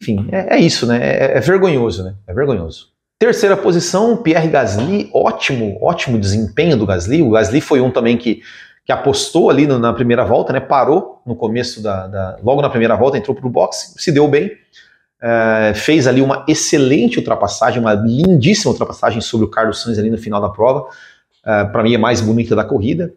Enfim, 0.00 0.28
é, 0.30 0.56
é 0.56 0.60
isso, 0.60 0.86
né, 0.86 0.98
é, 1.02 1.38
é 1.38 1.40
vergonhoso, 1.40 2.04
né, 2.04 2.14
é 2.26 2.34
vergonhoso. 2.34 2.90
Terceira 3.18 3.54
posição, 3.54 4.16
Pierre 4.16 4.48
Gasly, 4.48 5.10
ótimo, 5.12 5.78
ótimo 5.82 6.18
desempenho 6.18 6.74
do 6.74 6.86
Gasly. 6.86 7.20
O 7.20 7.30
Gasly 7.30 7.60
foi 7.60 7.78
um 7.80 7.90
também 7.90 8.16
que, 8.16 8.40
que 8.84 8.92
apostou 8.92 9.50
ali 9.50 9.66
no, 9.66 9.78
na 9.78 9.92
primeira 9.92 10.24
volta, 10.24 10.52
né? 10.52 10.60
Parou 10.60 11.22
no 11.24 11.36
começo 11.36 11.82
da, 11.82 12.06
da 12.06 12.38
logo 12.42 12.62
na 12.62 12.70
primeira 12.70 12.96
volta, 12.96 13.18
entrou 13.18 13.34
para 13.34 13.46
o 13.46 13.50
boxe, 13.50 13.94
se 13.96 14.10
deu 14.10 14.26
bem, 14.26 14.50
é, 15.22 15.72
fez 15.74 16.06
ali 16.06 16.22
uma 16.22 16.44
excelente 16.48 17.18
ultrapassagem, 17.18 17.80
uma 17.80 17.94
lindíssima 17.94 18.72
ultrapassagem 18.72 19.20
sobre 19.20 19.46
o 19.46 19.50
Carlos 19.50 19.82
Sainz 19.82 19.98
ali 19.98 20.10
no 20.10 20.18
final 20.18 20.40
da 20.40 20.48
prova. 20.48 20.88
É, 21.44 21.64
para 21.64 21.82
mim 21.82 21.94
é 21.94 21.98
mais 21.98 22.20
bonita 22.20 22.56
da 22.56 22.64
corrida. 22.64 23.12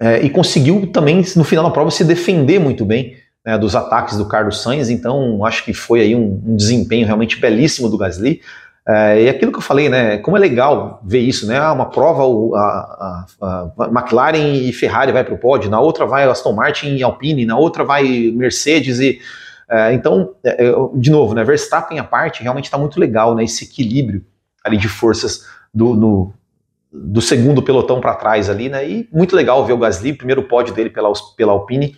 É, 0.00 0.22
e 0.22 0.30
conseguiu 0.30 0.90
também 0.90 1.22
no 1.36 1.44
final 1.44 1.64
da 1.64 1.70
prova 1.70 1.90
se 1.90 2.02
defender 2.04 2.58
muito 2.58 2.86
bem 2.86 3.16
né, 3.44 3.58
dos 3.58 3.76
ataques 3.76 4.16
do 4.16 4.26
Carlos 4.26 4.62
Sainz. 4.62 4.88
Então 4.88 5.44
acho 5.44 5.64
que 5.64 5.74
foi 5.74 6.00
aí 6.00 6.16
um, 6.16 6.42
um 6.46 6.56
desempenho 6.56 7.06
realmente 7.06 7.38
belíssimo 7.38 7.88
do 7.88 7.98
Gasly. 7.98 8.40
É, 8.88 9.22
e 9.22 9.28
aquilo 9.28 9.52
que 9.52 9.58
eu 9.58 9.62
falei, 9.62 9.88
né? 9.88 10.18
Como 10.18 10.36
é 10.36 10.40
legal 10.40 11.00
ver 11.04 11.20
isso, 11.20 11.46
né? 11.46 11.58
Ah, 11.58 11.72
uma 11.72 11.90
prova, 11.90 12.22
a, 12.56 13.26
a, 13.40 13.72
a 13.78 13.88
McLaren 13.88 14.54
e 14.54 14.72
Ferrari 14.72 15.12
vai 15.12 15.22
para 15.22 15.34
o 15.34 15.38
pódio, 15.38 15.70
na 15.70 15.78
outra 15.78 16.06
vai 16.06 16.24
Aston 16.24 16.52
Martin 16.52 16.96
e 16.96 17.02
Alpine, 17.02 17.44
na 17.44 17.58
outra 17.58 17.84
vai 17.84 18.32
Mercedes 18.34 18.98
e 18.98 19.20
é, 19.70 19.92
então, 19.92 20.34
é, 20.42 20.66
é 20.66 20.72
de 20.94 21.10
novo, 21.10 21.34
né? 21.34 21.44
Verstappen 21.44 21.98
à 21.98 22.04
parte 22.04 22.42
realmente 22.42 22.64
está 22.64 22.78
muito 22.78 22.98
legal, 22.98 23.34
né? 23.34 23.44
Esse 23.44 23.64
equilíbrio 23.64 24.24
ali 24.64 24.76
de 24.76 24.88
forças 24.88 25.46
do, 25.72 25.94
no, 25.94 26.32
do 26.90 27.20
segundo 27.20 27.62
pelotão 27.62 28.00
para 28.00 28.14
trás 28.14 28.48
ali, 28.48 28.68
né? 28.68 28.88
E 28.88 29.08
muito 29.12 29.36
legal 29.36 29.64
ver 29.64 29.74
o 29.74 29.78
Gasly, 29.78 30.14
primeiro 30.14 30.42
pódio 30.44 30.74
dele 30.74 30.90
pela, 30.90 31.12
pela 31.36 31.52
Alpine 31.52 31.96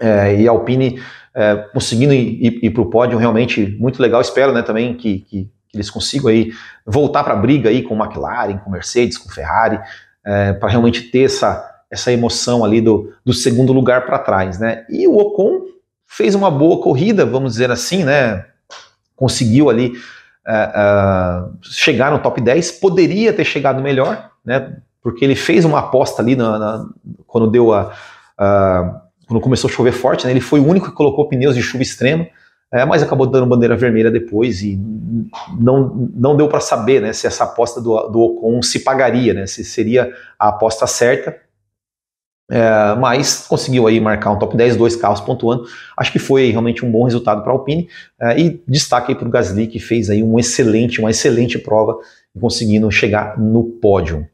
é, 0.00 0.40
e 0.40 0.48
a 0.48 0.50
Alpine 0.52 1.02
é, 1.34 1.56
conseguindo 1.72 2.14
ir, 2.14 2.46
ir, 2.46 2.64
ir 2.64 2.70
para 2.70 2.82
o 2.82 2.90
pódio, 2.90 3.18
realmente 3.18 3.76
muito 3.78 4.00
legal. 4.00 4.20
Espero, 4.20 4.52
né? 4.52 4.62
Também 4.62 4.94
que, 4.94 5.18
que 5.18 5.50
que 5.50 5.50
eles 5.76 5.90
consigam 5.90 6.28
aí 6.28 6.52
voltar 6.84 7.22
para 7.22 7.34
a 7.34 7.36
briga 7.36 7.70
aí 7.70 7.82
com 7.82 7.96
McLaren, 7.96 8.58
com 8.58 8.70
Mercedes, 8.70 9.18
com 9.18 9.28
Ferrari, 9.28 9.78
é, 10.24 10.52
para 10.52 10.68
realmente 10.68 11.02
ter 11.02 11.24
essa, 11.24 11.82
essa 11.90 12.12
emoção 12.12 12.64
ali 12.64 12.80
do, 12.80 13.12
do 13.24 13.32
segundo 13.32 13.72
lugar 13.72 14.04
para 14.06 14.18
trás, 14.18 14.58
né? 14.58 14.84
E 14.88 15.06
o 15.06 15.16
Ocon 15.16 15.62
fez 16.06 16.34
uma 16.34 16.50
boa 16.50 16.82
corrida, 16.82 17.24
vamos 17.24 17.52
dizer 17.52 17.70
assim, 17.70 18.04
né? 18.04 18.44
Conseguiu 19.14 19.70
ali 19.70 19.92
é, 20.46 20.72
é, 20.74 21.42
chegar 21.62 22.10
no 22.10 22.18
top 22.18 22.40
10, 22.40 22.72
poderia 22.72 23.32
ter 23.32 23.44
chegado 23.44 23.82
melhor, 23.82 24.30
né? 24.44 24.76
Porque 25.02 25.24
ele 25.24 25.36
fez 25.36 25.64
uma 25.64 25.78
aposta 25.78 26.20
ali 26.20 26.34
na, 26.34 26.58
na, 26.58 26.86
quando 27.26 27.50
deu 27.50 27.72
a, 27.72 27.92
a, 28.36 29.00
quando 29.26 29.40
começou 29.40 29.70
a 29.70 29.72
chover 29.72 29.92
forte, 29.92 30.26
né? 30.26 30.32
Ele 30.32 30.40
foi 30.40 30.60
o 30.60 30.66
único 30.66 30.86
que 30.86 30.96
colocou 30.96 31.28
pneus 31.28 31.54
de 31.54 31.62
chuva 31.62 31.82
extrema 31.82 32.26
é, 32.72 32.84
mas 32.84 33.02
acabou 33.02 33.26
dando 33.26 33.46
bandeira 33.46 33.76
vermelha 33.76 34.10
depois 34.10 34.62
e 34.62 34.76
não, 35.58 36.10
não 36.14 36.36
deu 36.36 36.48
para 36.48 36.60
saber 36.60 37.00
né, 37.00 37.12
se 37.12 37.26
essa 37.26 37.44
aposta 37.44 37.80
do, 37.80 38.08
do 38.08 38.20
Ocon 38.20 38.60
se 38.60 38.80
pagaria, 38.80 39.32
né, 39.32 39.46
se 39.46 39.64
seria 39.64 40.12
a 40.38 40.48
aposta 40.48 40.86
certa. 40.86 41.36
É, 42.48 42.94
mas 42.96 43.44
conseguiu 43.48 43.88
aí 43.88 44.00
marcar 44.00 44.30
um 44.30 44.38
top 44.38 44.56
10, 44.56 44.76
dois 44.76 44.94
carros 44.94 45.20
pontuando. 45.20 45.66
Acho 45.96 46.12
que 46.12 46.18
foi 46.18 46.50
realmente 46.50 46.84
um 46.84 46.90
bom 46.90 47.04
resultado 47.04 47.42
para 47.42 47.50
a 47.50 47.54
Alpine. 47.54 47.88
É, 48.20 48.38
e 48.38 48.62
destaque 48.68 49.14
para 49.14 49.26
o 49.26 49.30
Gasly, 49.30 49.66
que 49.66 49.80
fez 49.80 50.10
aí 50.10 50.22
um 50.22 50.38
excelente, 50.38 51.00
uma 51.00 51.10
excelente 51.10 51.58
prova, 51.58 51.98
conseguindo 52.40 52.90
chegar 52.90 53.38
no 53.38 53.64
pódio. 53.64 54.28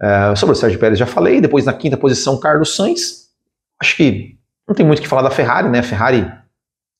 É, 0.00 0.34
sobre 0.36 0.52
o 0.52 0.56
Sérgio 0.56 0.78
Pérez 0.78 0.98
já 0.98 1.06
falei. 1.06 1.40
Depois 1.40 1.64
na 1.64 1.72
quinta 1.72 1.96
posição, 1.96 2.38
Carlos 2.38 2.76
Sainz. 2.76 3.26
Acho 3.80 3.96
que 3.96 4.36
não 4.68 4.74
tem 4.74 4.84
muito 4.84 4.98
o 4.98 5.02
que 5.02 5.08
falar 5.08 5.22
da 5.22 5.30
Ferrari, 5.30 5.68
né? 5.68 5.78
A 5.78 5.82
Ferrari 5.82 6.30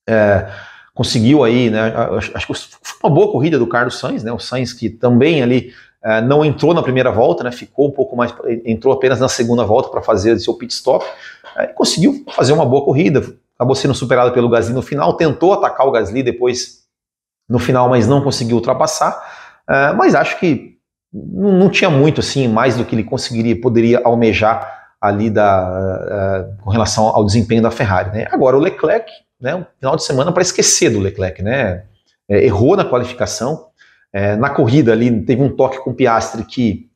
é, 0.09 0.47
conseguiu 0.96 1.44
aí, 1.44 1.68
né? 1.68 1.92
Acho 2.34 2.46
que 2.46 2.54
foi 2.54 2.96
uma 3.04 3.14
boa 3.14 3.30
corrida 3.30 3.58
do 3.58 3.66
Carlos 3.66 3.98
Sainz, 3.98 4.24
né? 4.24 4.32
O 4.32 4.38
Sainz 4.38 4.72
que 4.72 4.88
também 4.88 5.42
ali 5.42 5.70
é, 6.02 6.22
não 6.22 6.42
entrou 6.42 6.72
na 6.72 6.82
primeira 6.82 7.12
volta, 7.12 7.44
né? 7.44 7.52
Ficou 7.52 7.88
um 7.88 7.90
pouco 7.90 8.16
mais, 8.16 8.34
entrou 8.64 8.94
apenas 8.94 9.20
na 9.20 9.28
segunda 9.28 9.62
volta 9.62 9.90
para 9.90 10.00
fazer 10.00 10.38
seu 10.40 10.54
pit 10.54 10.72
stop. 10.72 11.04
É, 11.54 11.66
conseguiu 11.66 12.24
fazer 12.34 12.54
uma 12.54 12.64
boa 12.64 12.82
corrida, 12.82 13.22
acabou 13.54 13.76
sendo 13.76 13.94
superado 13.94 14.32
pelo 14.32 14.48
Gasly 14.48 14.72
no 14.72 14.80
final, 14.80 15.12
tentou 15.18 15.52
atacar 15.52 15.86
o 15.86 15.90
Gasly 15.90 16.22
depois 16.22 16.86
no 17.46 17.58
final, 17.58 17.90
mas 17.90 18.08
não 18.08 18.22
conseguiu 18.22 18.56
ultrapassar. 18.56 19.22
É, 19.68 19.92
mas 19.92 20.14
acho 20.14 20.40
que 20.40 20.78
não, 21.12 21.52
não, 21.52 21.68
tinha 21.68 21.90
muito 21.90 22.20
assim, 22.20 22.48
mais 22.48 22.74
do 22.74 22.86
que 22.86 22.94
ele 22.94 23.04
conseguiria, 23.04 23.60
poderia 23.60 24.00
almejar 24.02 24.94
ali 24.98 25.28
da, 25.28 26.48
com 26.64 26.70
relação 26.70 27.08
ao 27.08 27.22
desempenho 27.22 27.60
da 27.60 27.70
Ferrari. 27.70 28.10
Né? 28.12 28.26
Agora 28.32 28.56
o 28.56 28.60
Leclerc 28.60 29.10
né, 29.40 29.54
um 29.54 29.64
final 29.78 29.96
de 29.96 30.04
semana 30.04 30.32
para 30.32 30.42
esquecer 30.42 30.90
do 30.90 31.00
Leclerc, 31.00 31.42
né? 31.42 31.84
É, 32.28 32.44
errou 32.44 32.76
na 32.76 32.84
qualificação, 32.84 33.66
é, 34.12 34.34
na 34.34 34.50
corrida 34.50 34.92
ali 34.92 35.22
teve 35.22 35.42
um 35.42 35.54
toque 35.54 35.78
com 35.78 35.90
o 35.90 35.94
Piastri 35.94 36.44
que 36.44 36.90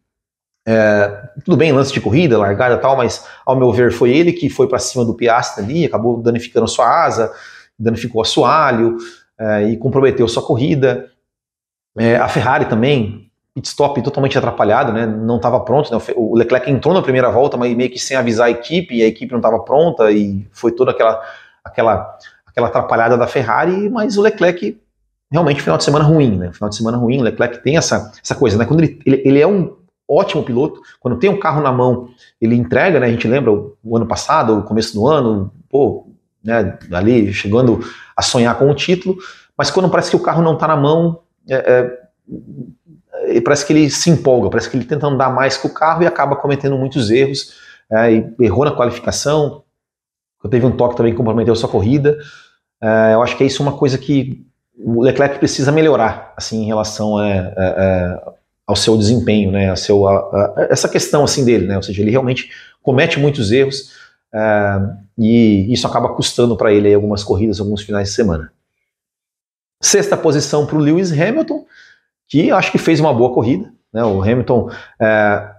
é, 0.66 1.30
tudo 1.44 1.56
bem, 1.56 1.72
lance 1.72 1.92
de 1.92 2.00
corrida, 2.00 2.38
largada 2.38 2.76
tal, 2.78 2.96
mas 2.96 3.26
ao 3.46 3.56
meu 3.56 3.72
ver 3.72 3.92
foi 3.92 4.10
ele 4.10 4.32
que 4.32 4.48
foi 4.48 4.68
para 4.68 4.78
cima 4.78 5.04
do 5.04 5.14
Piastri 5.14 5.64
ali, 5.64 5.84
acabou 5.84 6.20
danificando 6.20 6.64
a 6.64 6.68
sua 6.68 7.04
asa, 7.04 7.32
danificou 7.78 8.20
o 8.20 8.22
assoalho 8.22 8.96
é, 9.38 9.64
e 9.64 9.76
comprometeu 9.76 10.28
sua 10.28 10.42
corrida. 10.42 11.10
É, 11.98 12.16
a 12.16 12.28
Ferrari 12.28 12.66
também, 12.66 13.30
pit 13.54 13.66
stop 13.66 14.00
totalmente 14.02 14.36
atrapalhado, 14.36 14.92
né? 14.92 15.06
Não 15.06 15.36
estava 15.36 15.58
pronto. 15.60 15.92
Né? 15.92 16.00
O 16.14 16.36
Leclerc 16.36 16.70
entrou 16.70 16.94
na 16.94 17.02
primeira 17.02 17.30
volta, 17.30 17.56
mas 17.56 17.74
meio 17.74 17.90
que 17.90 17.98
sem 17.98 18.16
avisar 18.16 18.46
a 18.46 18.50
equipe, 18.50 18.96
e 18.96 19.02
a 19.02 19.06
equipe 19.06 19.32
não 19.32 19.40
estava 19.40 19.58
pronta, 19.60 20.10
e 20.10 20.46
foi 20.52 20.72
toda 20.72 20.90
aquela 20.90 21.20
aquela, 21.64 22.18
aquela 22.46 22.68
atrapalhada 22.68 23.16
da 23.16 23.26
Ferrari, 23.26 23.88
mas 23.88 24.16
o 24.16 24.22
Leclerc 24.22 24.80
realmente 25.30 25.62
final 25.62 25.78
de 25.78 25.84
semana 25.84 26.04
ruim, 26.04 26.36
né? 26.36 26.52
Final 26.52 26.68
de 26.68 26.76
semana 26.76 26.96
ruim, 26.96 27.20
o 27.20 27.22
Leclerc 27.22 27.62
tem 27.62 27.76
essa, 27.76 28.12
essa 28.22 28.34
coisa, 28.34 28.58
né? 28.58 28.64
Quando 28.64 28.82
ele, 28.82 29.00
ele, 29.06 29.22
ele 29.24 29.40
é 29.40 29.46
um 29.46 29.76
ótimo 30.08 30.42
piloto, 30.42 30.80
quando 30.98 31.18
tem 31.18 31.30
um 31.30 31.38
carro 31.38 31.62
na 31.62 31.70
mão, 31.70 32.08
ele 32.40 32.56
entrega, 32.56 32.98
né? 32.98 33.06
A 33.06 33.10
gente 33.10 33.28
lembra 33.28 33.52
o, 33.52 33.76
o 33.82 33.96
ano 33.96 34.06
passado, 34.06 34.58
o 34.58 34.62
começo 34.62 34.92
do 34.94 35.06
ano, 35.06 35.52
pô, 35.68 36.08
né? 36.42 36.78
Ali 36.90 37.32
chegando 37.32 37.80
a 38.16 38.22
sonhar 38.22 38.58
com 38.58 38.68
o 38.68 38.74
título, 38.74 39.16
mas 39.56 39.70
quando 39.70 39.88
parece 39.88 40.10
que 40.10 40.16
o 40.16 40.22
carro 40.22 40.42
não 40.42 40.54
está 40.54 40.66
na 40.66 40.76
mão, 40.76 41.20
é, 41.48 41.98
é, 43.28 43.40
parece 43.40 43.64
que 43.64 43.72
ele 43.72 43.88
se 43.88 44.10
empolga, 44.10 44.50
parece 44.50 44.68
que 44.68 44.76
ele 44.76 44.84
tenta 44.84 45.06
andar 45.06 45.32
mais 45.32 45.56
que 45.56 45.66
o 45.66 45.72
carro 45.72 46.02
e 46.02 46.06
acaba 46.06 46.34
cometendo 46.36 46.76
muitos 46.76 47.10
erros. 47.10 47.54
É, 47.92 48.24
errou 48.40 48.64
na 48.64 48.70
qualificação, 48.70 49.64
teve 50.48 50.64
um 50.64 50.72
toque 50.72 50.96
também 50.96 51.12
que 51.12 51.18
comprometeu 51.18 51.54
sua 51.54 51.68
corrida. 51.68 52.18
É, 52.82 53.14
eu 53.14 53.22
acho 53.22 53.36
que 53.36 53.44
é 53.44 53.46
isso 53.46 53.62
uma 53.62 53.72
coisa 53.72 53.98
que 53.98 54.46
o 54.82 55.02
Leclerc 55.02 55.38
precisa 55.38 55.70
melhorar, 55.70 56.32
assim, 56.36 56.62
em 56.62 56.66
relação 56.66 57.18
a, 57.18 57.24
a, 57.24 57.34
a, 57.36 58.32
ao 58.66 58.76
seu 58.76 58.96
desempenho, 58.96 59.50
né, 59.50 59.70
a 59.70 59.76
seu, 59.76 60.04
essa 60.70 60.88
questão 60.88 61.22
assim 61.22 61.44
dele, 61.44 61.66
né, 61.66 61.76
ou 61.76 61.82
seja, 61.82 62.00
ele 62.00 62.10
realmente 62.10 62.50
comete 62.82 63.18
muitos 63.18 63.52
erros 63.52 63.92
é, 64.32 64.80
e 65.18 65.70
isso 65.72 65.86
acaba 65.86 66.14
custando 66.14 66.56
para 66.56 66.72
ele 66.72 66.92
algumas 66.94 67.22
corridas, 67.22 67.60
alguns 67.60 67.82
finais 67.82 68.08
de 68.08 68.14
semana. 68.14 68.52
Sexta 69.82 70.16
posição 70.16 70.66
para 70.66 70.76
o 70.76 70.80
Lewis 70.80 71.12
Hamilton, 71.12 71.66
que 72.28 72.50
acho 72.50 72.72
que 72.72 72.78
fez 72.78 73.00
uma 73.00 73.12
boa 73.12 73.34
corrida. 73.34 73.70
Né, 73.92 74.02
o 74.04 74.22
Hamilton, 74.22 74.70
é, 75.00 75.50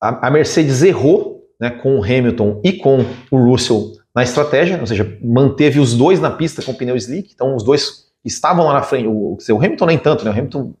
a 0.00 0.30
Mercedes 0.30 0.82
errou 0.82 1.42
né, 1.60 1.70
com 1.70 1.98
o 1.98 2.02
Hamilton 2.02 2.60
e 2.64 2.72
com 2.72 3.04
o 3.30 3.36
Russell 3.36 3.92
na 4.14 4.22
estratégia, 4.22 4.78
ou 4.78 4.86
seja, 4.86 5.18
manteve 5.22 5.80
os 5.80 5.94
dois 5.94 6.20
na 6.20 6.30
pista 6.30 6.62
com 6.62 6.74
pneu 6.74 6.96
slick, 6.96 7.32
então 7.34 7.56
os 7.56 7.62
dois 7.62 8.12
estavam 8.24 8.66
lá 8.66 8.74
na 8.74 8.82
frente, 8.82 9.08
o, 9.08 9.36
o 9.36 9.58
Hamilton 9.58 9.86
nem 9.86 9.98
tanto, 9.98 10.24
né? 10.24 10.30
O 10.30 10.34
Hamilton 10.34 10.74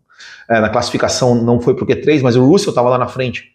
é, 0.48 0.60
na 0.60 0.68
classificação 0.68 1.34
não 1.34 1.60
foi 1.60 1.74
pro 1.74 1.86
Q3, 1.86 2.22
mas 2.22 2.36
o 2.36 2.44
Russell 2.44 2.70
estava 2.70 2.90
lá 2.90 2.98
na 2.98 3.08
frente. 3.08 3.52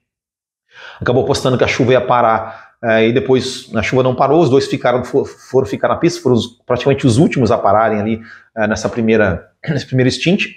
Acabou 0.99 1.25
postando 1.25 1.57
que 1.57 1.63
a 1.63 1.67
chuva 1.67 1.93
ia 1.93 2.01
parar 2.01 2.75
é, 2.83 3.07
e 3.07 3.13
depois 3.13 3.69
a 3.75 3.81
chuva 3.81 4.03
não 4.03 4.15
parou, 4.15 4.41
os 4.41 4.49
dois 4.49 4.67
ficaram, 4.67 5.03
for, 5.03 5.25
foram 5.25 5.67
ficar 5.67 5.87
na 5.87 5.95
pista, 5.95 6.21
foram 6.21 6.35
os, 6.35 6.47
praticamente 6.65 7.07
os 7.07 7.17
últimos 7.17 7.51
a 7.51 7.57
pararem 7.57 7.99
ali 7.99 8.21
é, 8.55 8.67
nessa 8.67 8.89
primeira, 8.89 9.51
nesse 9.67 9.85
primeiro 9.85 10.11
stint, 10.11 10.47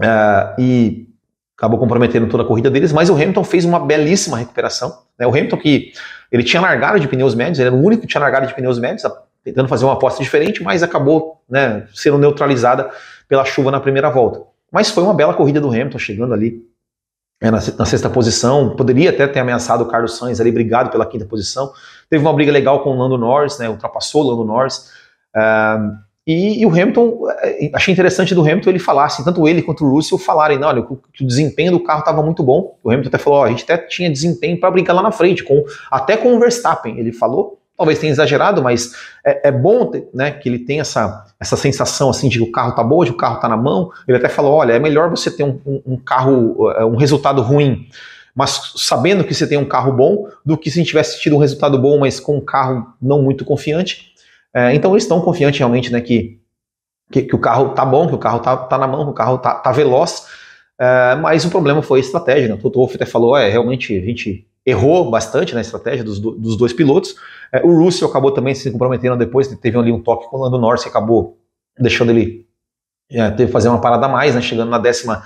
é, 0.00 0.54
e 0.58 1.11
acabou 1.56 1.78
comprometendo 1.78 2.28
toda 2.28 2.42
a 2.42 2.46
corrida 2.46 2.70
deles, 2.70 2.92
mas 2.92 3.10
o 3.10 3.14
Hamilton 3.14 3.44
fez 3.44 3.64
uma 3.64 3.78
belíssima 3.78 4.36
recuperação. 4.36 4.98
Né? 5.18 5.26
O 5.26 5.30
Hamilton 5.30 5.56
que 5.56 5.92
ele 6.30 6.42
tinha 6.42 6.60
largado 6.60 6.98
de 6.98 7.06
pneus 7.06 7.34
médios, 7.34 7.58
ele 7.58 7.68
era 7.68 7.76
o 7.76 7.82
único 7.82 8.02
que 8.02 8.08
tinha 8.08 8.20
largado 8.20 8.46
de 8.46 8.54
pneus 8.54 8.78
médios, 8.78 9.02
tentando 9.44 9.68
fazer 9.68 9.84
uma 9.84 9.94
aposta 9.94 10.22
diferente, 10.22 10.62
mas 10.62 10.82
acabou 10.82 11.42
né, 11.48 11.86
sendo 11.94 12.18
neutralizada 12.18 12.90
pela 13.28 13.44
chuva 13.44 13.70
na 13.70 13.80
primeira 13.80 14.10
volta. 14.10 14.42
Mas 14.70 14.90
foi 14.90 15.02
uma 15.02 15.14
bela 15.14 15.34
corrida 15.34 15.60
do 15.60 15.68
Hamilton, 15.68 15.98
chegando 15.98 16.32
ali 16.32 16.64
é, 17.40 17.50
na, 17.50 17.58
na, 17.58 17.84
sexta 17.84 18.08
posição, 18.08 18.74
poderia 18.76 19.10
até 19.10 19.26
ter 19.26 19.40
ameaçado 19.40 19.82
o 19.82 19.88
Carlos 19.88 20.16
Sainz 20.16 20.40
ali, 20.40 20.50
brigado 20.50 20.90
pela 20.90 21.04
quinta 21.04 21.26
posição. 21.26 21.72
Teve 22.08 22.24
uma 22.24 22.32
briga 22.32 22.52
legal 22.52 22.82
com 22.82 22.90
o 22.90 22.98
Lando 22.98 23.18
Norris, 23.18 23.58
né, 23.58 23.68
ultrapassou 23.68 24.24
o 24.24 24.30
Lando 24.30 24.44
Norris. 24.44 24.90
Uh, 25.36 25.98
e, 26.26 26.62
e, 26.62 26.66
o 26.66 26.70
Hamilton, 26.70 27.28
é, 27.40 27.70
achei 27.74 27.92
interessante 27.92 28.34
do 28.34 28.42
Hamilton 28.42 28.70
ele 28.70 28.78
falar, 28.78 29.06
assim, 29.06 29.24
tanto 29.24 29.48
ele 29.48 29.60
quanto 29.60 29.84
o 29.84 29.90
Russell 29.90 30.18
falarem, 30.18 30.56
não, 30.56 30.68
olha, 30.68 30.82
que 31.12 31.24
o 31.24 31.26
desempenho 31.26 31.72
do 31.72 31.80
carro 31.80 32.00
estava 32.00 32.22
muito 32.22 32.44
bom. 32.44 32.76
O 32.82 32.90
Hamilton 32.90 33.08
até 33.08 33.18
falou, 33.18 33.42
a 33.42 33.48
gente 33.48 33.64
até 33.64 33.76
tinha 33.76 34.08
desempenho 34.08 34.58
para 34.58 34.70
brigar 34.70 34.94
lá 34.94 35.02
na 35.02 35.10
frente, 35.10 35.42
com, 35.42 35.64
até 35.90 36.16
com 36.16 36.36
o 36.36 36.38
Verstappen. 36.38 36.96
Ele 36.96 37.12
falou, 37.12 37.58
talvez 37.76 37.98
tenha 37.98 38.12
exagerado, 38.12 38.62
mas 38.62 38.92
é, 39.24 39.48
é 39.48 39.52
bom 39.52 39.90
né, 40.14 40.30
que 40.30 40.48
ele 40.48 40.60
tenha 40.60 40.82
essa, 40.82 41.26
essa 41.40 41.56
sensação 41.56 42.08
assim 42.08 42.28
de 42.28 42.38
que 42.38 42.44
o 42.44 42.52
carro 42.52 42.72
tá 42.72 42.84
bom, 42.84 43.02
de 43.02 43.10
que 43.10 43.16
o 43.16 43.18
carro 43.18 43.40
tá 43.40 43.48
na 43.48 43.56
mão. 43.56 43.90
Ele 44.06 44.16
até 44.16 44.28
falou, 44.28 44.52
olha, 44.52 44.74
é 44.74 44.78
melhor 44.78 45.10
você 45.10 45.28
ter 45.28 45.42
um, 45.42 45.58
um, 45.66 45.82
um 45.86 45.96
carro, 45.96 46.70
é, 46.70 46.84
um 46.84 46.94
resultado 46.94 47.42
ruim, 47.42 47.88
mas 48.32 48.72
sabendo 48.76 49.24
que 49.24 49.34
você 49.34 49.46
tem 49.46 49.58
um 49.58 49.64
carro 49.64 49.92
bom, 49.92 50.28
do 50.46 50.56
que 50.56 50.70
se 50.70 50.82
tivesse 50.84 51.20
tido 51.20 51.34
um 51.34 51.40
resultado 51.40 51.76
bom, 51.78 51.98
mas 51.98 52.20
com 52.20 52.36
um 52.36 52.40
carro 52.40 52.86
não 53.02 53.20
muito 53.22 53.44
confiante. 53.44 54.11
É, 54.54 54.74
então 54.74 54.92
eles 54.92 55.04
estão 55.04 55.20
confiantes 55.20 55.58
realmente 55.58 55.92
né, 55.92 56.00
que, 56.00 56.40
que, 57.10 57.22
que, 57.22 57.34
o 57.34 57.38
carro 57.38 57.70
tá 57.70 57.84
bom, 57.84 58.06
que 58.06 58.14
o 58.14 58.18
carro 58.18 58.40
tá, 58.40 58.56
tá 58.56 58.76
na 58.78 58.86
mão, 58.86 59.04
que 59.04 59.10
o 59.10 59.14
carro 59.14 59.38
tá, 59.38 59.54
tá 59.54 59.72
veloz. 59.72 60.26
É, 60.78 61.14
mas 61.16 61.44
o 61.44 61.50
problema 61.50 61.82
foi 61.82 61.98
a 61.98 62.02
estratégia. 62.02 62.48
Né? 62.48 62.54
O 62.54 62.58
Toto 62.58 62.78
Wolff 62.78 62.96
até 62.96 63.06
falou, 63.06 63.36
é, 63.36 63.48
realmente 63.48 63.96
a 63.96 64.00
gente 64.00 64.46
errou 64.64 65.10
bastante 65.10 65.54
na 65.54 65.60
estratégia 65.60 66.04
dos, 66.04 66.18
dos 66.18 66.56
dois 66.56 66.72
pilotos. 66.72 67.14
É, 67.52 67.62
o 67.64 67.82
Russell 67.82 68.08
acabou 68.08 68.32
também 68.32 68.54
se 68.54 68.70
comprometendo 68.70 69.16
depois, 69.16 69.48
teve 69.48 69.78
ali 69.78 69.92
um 69.92 70.00
toque 70.00 70.28
com 70.28 70.36
o 70.36 70.40
Lando 70.40 70.58
Norris 70.58 70.82
que 70.82 70.88
acabou 70.88 71.38
deixando 71.78 72.10
ele 72.10 72.46
é, 73.10 73.30
ter 73.30 73.46
fazer 73.48 73.68
uma 73.68 73.80
parada 73.80 74.06
a 74.06 74.08
mais, 74.08 74.34
né, 74.34 74.40
chegando 74.40 74.70
na 74.70 74.78
17 74.78 75.22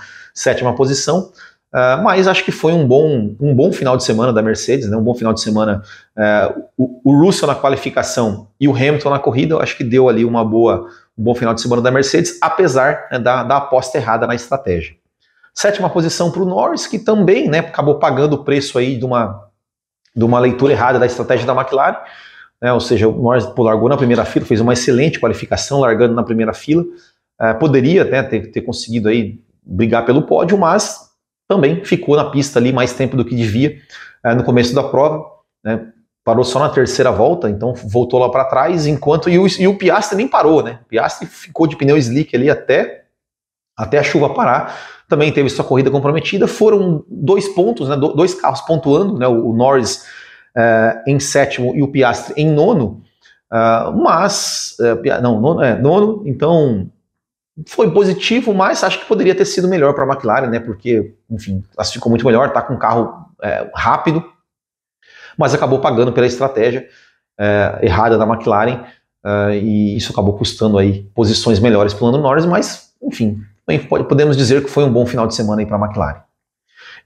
posição. 0.75 1.31
Uh, 1.73 2.01
mas 2.01 2.27
acho 2.27 2.45
que 2.45 2.51
foi 2.51 2.71
um 2.71 2.87
bom, 2.87 3.35
um 3.39 3.53
bom 3.53 3.73
final 3.73 3.97
de 3.97 4.03
semana 4.03 4.31
da 4.31 4.41
Mercedes, 4.41 4.89
né, 4.89 4.95
um 4.95 5.03
bom 5.03 5.13
final 5.13 5.33
de 5.33 5.41
semana. 5.41 5.83
Uh, 6.15 6.63
o, 6.77 7.01
o 7.03 7.21
Russell 7.21 7.47
na 7.47 7.55
qualificação 7.55 8.47
e 8.59 8.67
o 8.67 8.73
Hamilton 8.73 9.09
na 9.09 9.19
corrida, 9.19 9.57
acho 9.57 9.75
que 9.75 9.83
deu 9.83 10.07
ali 10.07 10.23
uma 10.23 10.45
boa, 10.45 10.87
um 11.17 11.23
bom 11.23 11.35
final 11.35 11.53
de 11.53 11.61
semana 11.61 11.81
da 11.81 11.91
Mercedes, 11.91 12.37
apesar 12.41 13.07
né, 13.11 13.19
da, 13.19 13.43
da 13.43 13.57
aposta 13.57 13.97
errada 13.97 14.25
na 14.25 14.33
estratégia. 14.33 14.95
Sétima 15.53 15.89
posição 15.89 16.31
para 16.31 16.41
o 16.41 16.45
Norris, 16.45 16.87
que 16.87 16.99
também 16.99 17.49
né, 17.49 17.59
acabou 17.59 17.95
pagando 17.99 18.33
o 18.33 18.43
preço 18.43 18.77
aí 18.77 18.95
de 18.95 19.03
uma, 19.03 19.49
de 20.15 20.23
uma 20.23 20.39
leitura 20.39 20.71
errada 20.71 20.97
da 20.97 21.05
estratégia 21.05 21.45
da 21.45 21.53
McLaren. 21.53 21.97
Né, 22.61 22.71
ou 22.71 22.79
seja, 22.79 23.09
o 23.09 23.21
Norris 23.21 23.45
largou 23.57 23.89
na 23.89 23.97
primeira 23.97 24.23
fila, 24.23 24.45
fez 24.45 24.61
uma 24.61 24.73
excelente 24.73 25.19
qualificação, 25.19 25.81
largando 25.81 26.13
na 26.13 26.23
primeira 26.23 26.53
fila. 26.53 26.85
É, 27.39 27.53
poderia 27.53 28.03
até 28.03 28.23
ter, 28.23 28.51
ter 28.51 28.61
conseguido 28.61 29.09
aí 29.09 29.39
brigar 29.63 30.05
pelo 30.05 30.23
pódio, 30.23 30.57
mas 30.57 31.06
também 31.47 31.83
ficou 31.83 32.15
na 32.15 32.29
pista 32.29 32.59
ali 32.59 32.73
mais 32.73 32.93
tempo 32.93 33.15
do 33.15 33.25
que 33.25 33.35
devia 33.35 33.77
é, 34.23 34.33
no 34.35 34.43
começo 34.43 34.73
da 34.75 34.83
prova. 34.83 35.25
Né, 35.63 35.87
parou 36.23 36.43
só 36.43 36.59
na 36.59 36.69
terceira 36.69 37.09
volta, 37.09 37.49
então 37.49 37.73
voltou 37.73 38.19
lá 38.19 38.29
para 38.29 38.43
trás, 38.45 38.85
enquanto 38.85 39.29
e 39.29 39.39
o, 39.39 39.47
e 39.47 39.65
o 39.65 39.77
Piastri 39.77 40.17
nem 40.17 40.27
parou, 40.27 40.61
né? 40.61 40.79
O 40.83 40.89
Piastri 40.89 41.25
ficou 41.25 41.65
de 41.65 41.77
pneu 41.77 41.97
slick 41.97 42.35
ali 42.35 42.49
até, 42.49 43.05
até 43.77 43.97
a 43.97 44.03
chuva 44.03 44.33
parar 44.33 44.77
também 45.07 45.31
teve 45.31 45.49
sua 45.49 45.63
corrida 45.63 45.89
comprometida. 45.89 46.47
Foram 46.47 47.03
dois 47.09 47.47
pontos, 47.47 47.87
né, 47.89 47.95
dois 47.95 48.33
carros 48.33 48.61
pontuando, 48.61 49.17
né, 49.17 49.27
o 49.27 49.53
Norris 49.53 50.05
uh, 50.55 51.01
em 51.07 51.19
sétimo 51.19 51.75
e 51.75 51.81
o 51.81 51.87
Piastri 51.87 52.33
em 52.35 52.51
nono. 52.51 53.01
Uh, 53.51 53.95
mas, 53.95 54.75
uh, 54.79 55.21
não, 55.21 55.39
nono, 55.39 55.61
é, 55.63 55.79
nono, 55.79 56.23
então 56.25 56.89
foi 57.65 57.91
positivo, 57.91 58.53
mas 58.53 58.83
acho 58.83 58.99
que 58.99 59.05
poderia 59.05 59.33
ter 59.33 59.45
sido 59.45 59.67
melhor 59.67 59.93
para 59.93 60.03
a 60.03 60.07
McLaren, 60.07 60.47
né, 60.47 60.59
porque, 60.59 61.15
enfim, 61.29 61.63
classificou 61.73 62.09
muito 62.09 62.25
melhor, 62.25 62.49
está 62.49 62.61
com 62.61 62.73
um 62.73 62.77
carro 62.77 63.25
rápido, 63.73 64.23
mas 65.37 65.53
acabou 65.53 65.79
pagando 65.79 66.11
pela 66.11 66.27
estratégia 66.27 66.87
errada 67.81 68.17
da 68.17 68.25
McLaren. 68.25 68.85
e 69.61 69.97
isso 69.97 70.11
acabou 70.11 70.37
custando 70.37 70.77
aí 70.77 71.03
posições 71.15 71.59
melhores 71.59 71.93
para 71.93 72.03
o 72.03 72.05
Lando 72.07 72.19
Norris, 72.19 72.45
mas 72.45 72.93
enfim, 73.01 73.41
podemos 74.07 74.37
dizer 74.37 74.63
que 74.63 74.69
foi 74.69 74.83
um 74.83 74.91
bom 74.91 75.05
final 75.05 75.27
de 75.27 75.35
semana 75.35 75.61
aí 75.61 75.65
para 75.65 75.77
a 75.77 75.85
McLaren. 75.85 76.21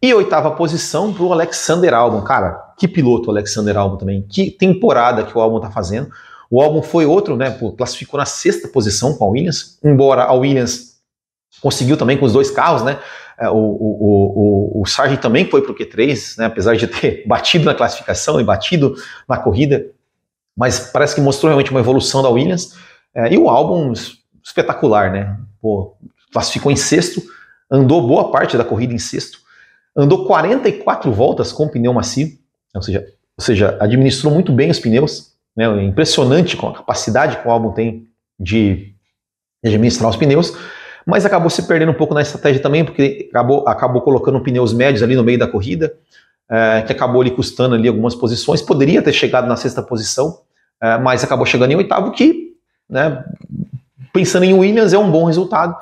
E 0.03 0.13
oitava 0.13 0.51
posição 0.51 1.13
para 1.13 1.23
o 1.23 1.31
Alexander 1.31 1.93
Albon. 1.93 2.21
Cara, 2.21 2.73
que 2.75 2.87
piloto 2.87 3.27
o 3.27 3.31
Alexander 3.31 3.77
Albon 3.77 3.97
também. 3.97 4.23
Que 4.23 4.49
temporada 4.49 5.23
que 5.23 5.37
o 5.37 5.41
Albon 5.41 5.57
está 5.57 5.69
fazendo. 5.69 6.09
O 6.51 6.61
Albon 6.61 6.81
foi 6.81 7.05
outro, 7.05 7.37
né? 7.37 7.57
Classificou 7.77 8.17
na 8.17 8.25
sexta 8.25 8.67
posição 8.67 9.15
com 9.15 9.23
a 9.23 9.27
Williams, 9.29 9.79
embora 9.81 10.23
a 10.23 10.33
Williams 10.33 10.97
conseguiu 11.61 11.95
também 11.95 12.17
com 12.17 12.25
os 12.25 12.33
dois 12.33 12.51
carros, 12.51 12.83
né? 12.83 12.99
É, 13.39 13.49
o, 13.49 13.55
o, 13.55 14.75
o, 14.75 14.81
o 14.81 14.85
Sargent 14.85 15.21
também 15.21 15.49
foi 15.49 15.61
para 15.61 15.71
o 15.71 15.75
Q3, 15.75 16.37
né? 16.37 16.45
apesar 16.45 16.75
de 16.75 16.87
ter 16.87 17.23
batido 17.25 17.63
na 17.63 17.73
classificação 17.73 18.39
e 18.39 18.43
batido 18.43 18.95
na 19.27 19.37
corrida, 19.37 19.87
mas 20.55 20.91
parece 20.91 21.15
que 21.15 21.21
mostrou 21.21 21.49
realmente 21.49 21.71
uma 21.71 21.79
evolução 21.79 22.21
da 22.21 22.29
Williams. 22.29 22.75
É, 23.15 23.33
e 23.33 23.37
o 23.37 23.49
álbum 23.49 23.93
espetacular, 24.43 25.09
né? 25.09 25.37
Pô, 25.61 25.95
classificou 26.33 26.69
em 26.69 26.75
sexto, 26.75 27.21
andou 27.71 28.05
boa 28.05 28.29
parte 28.29 28.57
da 28.57 28.65
corrida 28.65 28.93
em 28.93 28.99
sexto, 28.99 29.39
andou 29.95 30.25
44 30.25 31.11
voltas 31.13 31.53
com 31.53 31.69
pneu 31.69 31.93
macio, 31.93 32.37
ou 32.75 32.81
seja, 32.81 33.05
ou 33.37 33.43
seja 33.43 33.77
administrou 33.79 34.33
muito 34.33 34.51
bem 34.51 34.69
os 34.69 34.79
pneus, 34.79 35.31
né, 35.55 35.65
é 35.65 35.83
impressionante 35.83 36.55
com 36.55 36.69
a 36.69 36.73
capacidade 36.73 37.37
que 37.37 37.47
o 37.47 37.51
álbum 37.51 37.71
tem 37.71 38.07
de, 38.39 38.93
de 39.63 39.69
administrar 39.69 40.09
os 40.09 40.15
pneus, 40.15 40.55
mas 41.05 41.25
acabou 41.25 41.49
se 41.49 41.63
perdendo 41.63 41.91
um 41.91 41.95
pouco 41.95 42.13
na 42.13 42.21
estratégia 42.21 42.61
também, 42.61 42.85
porque 42.85 43.27
acabou, 43.29 43.67
acabou 43.67 44.01
colocando 44.01 44.39
pneus 44.41 44.73
médios 44.73 45.03
ali 45.03 45.15
no 45.15 45.23
meio 45.23 45.39
da 45.39 45.47
corrida, 45.47 45.93
é, 46.49 46.81
que 46.81 46.91
acabou 46.91 47.21
lhe 47.21 47.31
custando 47.31 47.75
ali 47.75 47.87
algumas 47.87 48.15
posições, 48.15 48.61
poderia 48.61 49.01
ter 49.01 49.13
chegado 49.13 49.47
na 49.47 49.55
sexta 49.55 49.81
posição, 49.81 50.39
é, 50.81 50.97
mas 50.97 51.23
acabou 51.23 51.45
chegando 51.45 51.71
em 51.71 51.75
oitavo, 51.75 52.11
que, 52.11 52.55
né, 52.89 53.23
pensando 54.13 54.43
em 54.43 54.53
Williams, 54.53 54.93
é 54.93 54.97
um 54.97 55.09
bom 55.09 55.25
resultado, 55.25 55.75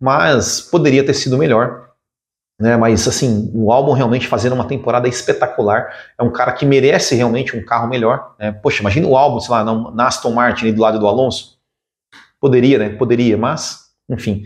mas 0.00 0.60
poderia 0.60 1.04
ter 1.04 1.14
sido 1.14 1.38
melhor. 1.38 1.85
Né? 2.58 2.76
Mas 2.76 3.06
assim, 3.06 3.50
o 3.54 3.70
álbum 3.70 3.92
realmente 3.92 4.26
fazendo 4.26 4.54
uma 4.54 4.66
temporada 4.66 5.08
espetacular. 5.08 5.88
É 6.18 6.22
um 6.22 6.30
cara 6.30 6.52
que 6.52 6.64
merece 6.64 7.14
realmente 7.14 7.56
um 7.56 7.64
carro 7.64 7.88
melhor. 7.88 8.34
Né? 8.38 8.52
Poxa, 8.52 8.80
imagina 8.80 9.06
o 9.06 9.16
álbum, 9.16 9.40
sei 9.40 9.50
lá, 9.50 9.64
na 9.64 10.06
Aston 10.06 10.32
Martin 10.32 10.72
do 10.72 10.80
lado 10.80 10.98
do 10.98 11.06
Alonso. 11.06 11.58
Poderia, 12.40 12.78
né? 12.78 12.88
Poderia, 12.90 13.36
mas, 13.36 13.90
enfim. 14.08 14.44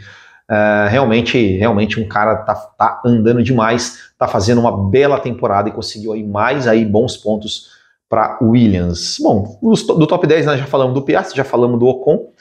Uh, 0.50 0.88
realmente, 0.88 1.56
realmente 1.58 2.00
um 2.00 2.08
cara 2.08 2.38
tá, 2.38 2.54
tá 2.54 3.00
andando 3.06 3.40
demais, 3.40 4.10
tá 4.18 4.26
fazendo 4.26 4.60
uma 4.60 4.90
bela 4.90 5.20
temporada 5.20 5.68
e 5.68 5.72
conseguiu 5.72 6.12
aí 6.12 6.24
mais 6.24 6.66
aí 6.66 6.84
bons 6.84 7.16
pontos 7.16 7.70
para 8.08 8.36
Williams. 8.42 9.18
Bom, 9.20 9.60
do 9.62 10.06
top 10.08 10.26
10 10.26 10.46
nós 10.46 10.58
já 10.58 10.66
falamos 10.66 10.94
do 10.94 11.02
Piastri, 11.02 11.36
já 11.36 11.44
falamos 11.44 11.78
do 11.78 11.86
Ocon. 11.86 12.32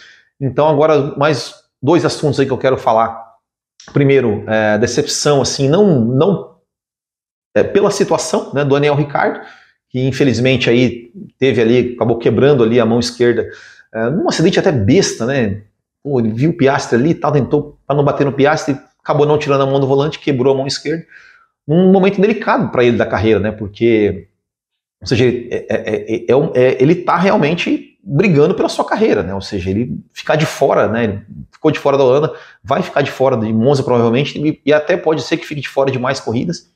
Então 0.42 0.68
agora 0.68 1.16
mais 1.18 1.54
dois 1.82 2.04
assuntos 2.04 2.40
aí 2.40 2.48
que 2.48 2.52
eu 2.52 2.58
quero 2.58 2.78
falar. 2.78 3.29
Primeiro, 3.94 4.44
é, 4.48 4.78
decepção, 4.78 5.42
assim, 5.42 5.68
não, 5.68 6.02
não 6.02 6.56
é, 7.56 7.64
pela 7.64 7.92
situação 7.92 8.52
né, 8.54 8.64
do 8.64 8.76
Daniel 8.76 8.96
Ricardo, 8.96 9.42
que 9.90 10.08
infelizmente 10.08 10.70
aí 10.70 11.12
teve 11.38 11.62
ali, 11.62 11.94
acabou 11.96 12.18
quebrando 12.18 12.64
ali 12.64 12.80
a 12.80 12.86
mão 12.86 13.00
esquerda, 13.00 13.50
é, 13.94 14.10
num 14.10 14.30
acidente 14.30 14.60
até 14.60 14.72
besta, 14.72 15.26
né? 15.26 15.64
Pô, 16.04 16.20
ele 16.20 16.30
viu 16.32 16.52
o 16.52 16.58
Piastre 16.58 16.98
ali 16.98 17.10
e 17.10 17.16
tal, 17.16 17.32
tentou 17.32 17.78
para 17.86 17.96
não 17.96 18.04
bater 18.04 18.26
no 18.26 18.32
Piastre, 18.32 18.78
acabou 19.02 19.26
não 19.26 19.38
tirando 19.38 19.62
a 19.62 19.66
mão 19.66 19.80
do 19.80 19.88
volante, 19.88 20.20
quebrou 20.20 20.54
a 20.54 20.58
mão 20.58 20.68
esquerda. 20.68 21.06
Num 21.68 21.92
momento 21.92 22.22
delicado 22.22 22.72
para 22.72 22.84
ele 22.84 22.98
da 22.98 23.06
carreira, 23.06 23.40
né? 23.40 23.52
Porque, 23.52 24.28
ou 25.02 25.08
seja, 25.08 25.26
é, 25.26 25.66
é, 25.70 26.26
é, 26.56 26.82
ele 26.82 26.94
está 26.94 27.18
realmente 27.18 27.89
brigando 28.12 28.56
pela 28.56 28.68
sua 28.68 28.84
carreira, 28.84 29.22
né? 29.22 29.36
Ou 29.36 29.42
seja, 29.42 29.70
ele 29.70 30.00
ficar 30.12 30.36
de 30.36 30.46
fora, 30.46 30.88
né? 30.88 31.04
Ele 31.04 31.22
ficou 31.52 31.70
de 31.70 31.80
fora 31.80 31.98
da 31.98 32.04
Holanda, 32.04 32.34
vai 32.64 32.82
ficar 32.82 33.02
de 33.02 33.12
fora 33.12 33.38
de 33.38 33.54
Monza 33.54 33.84
provavelmente 33.84 34.40
e, 34.40 34.62
e 34.66 34.74
até 34.74 34.98
pode 34.98 35.22
ser 35.22 35.38
que 35.38 35.46
fique 35.46 35.62
de 35.62 35.70
fora 35.70 35.92
de 35.92 36.00
mais 36.00 36.20
corridas. 36.20 36.70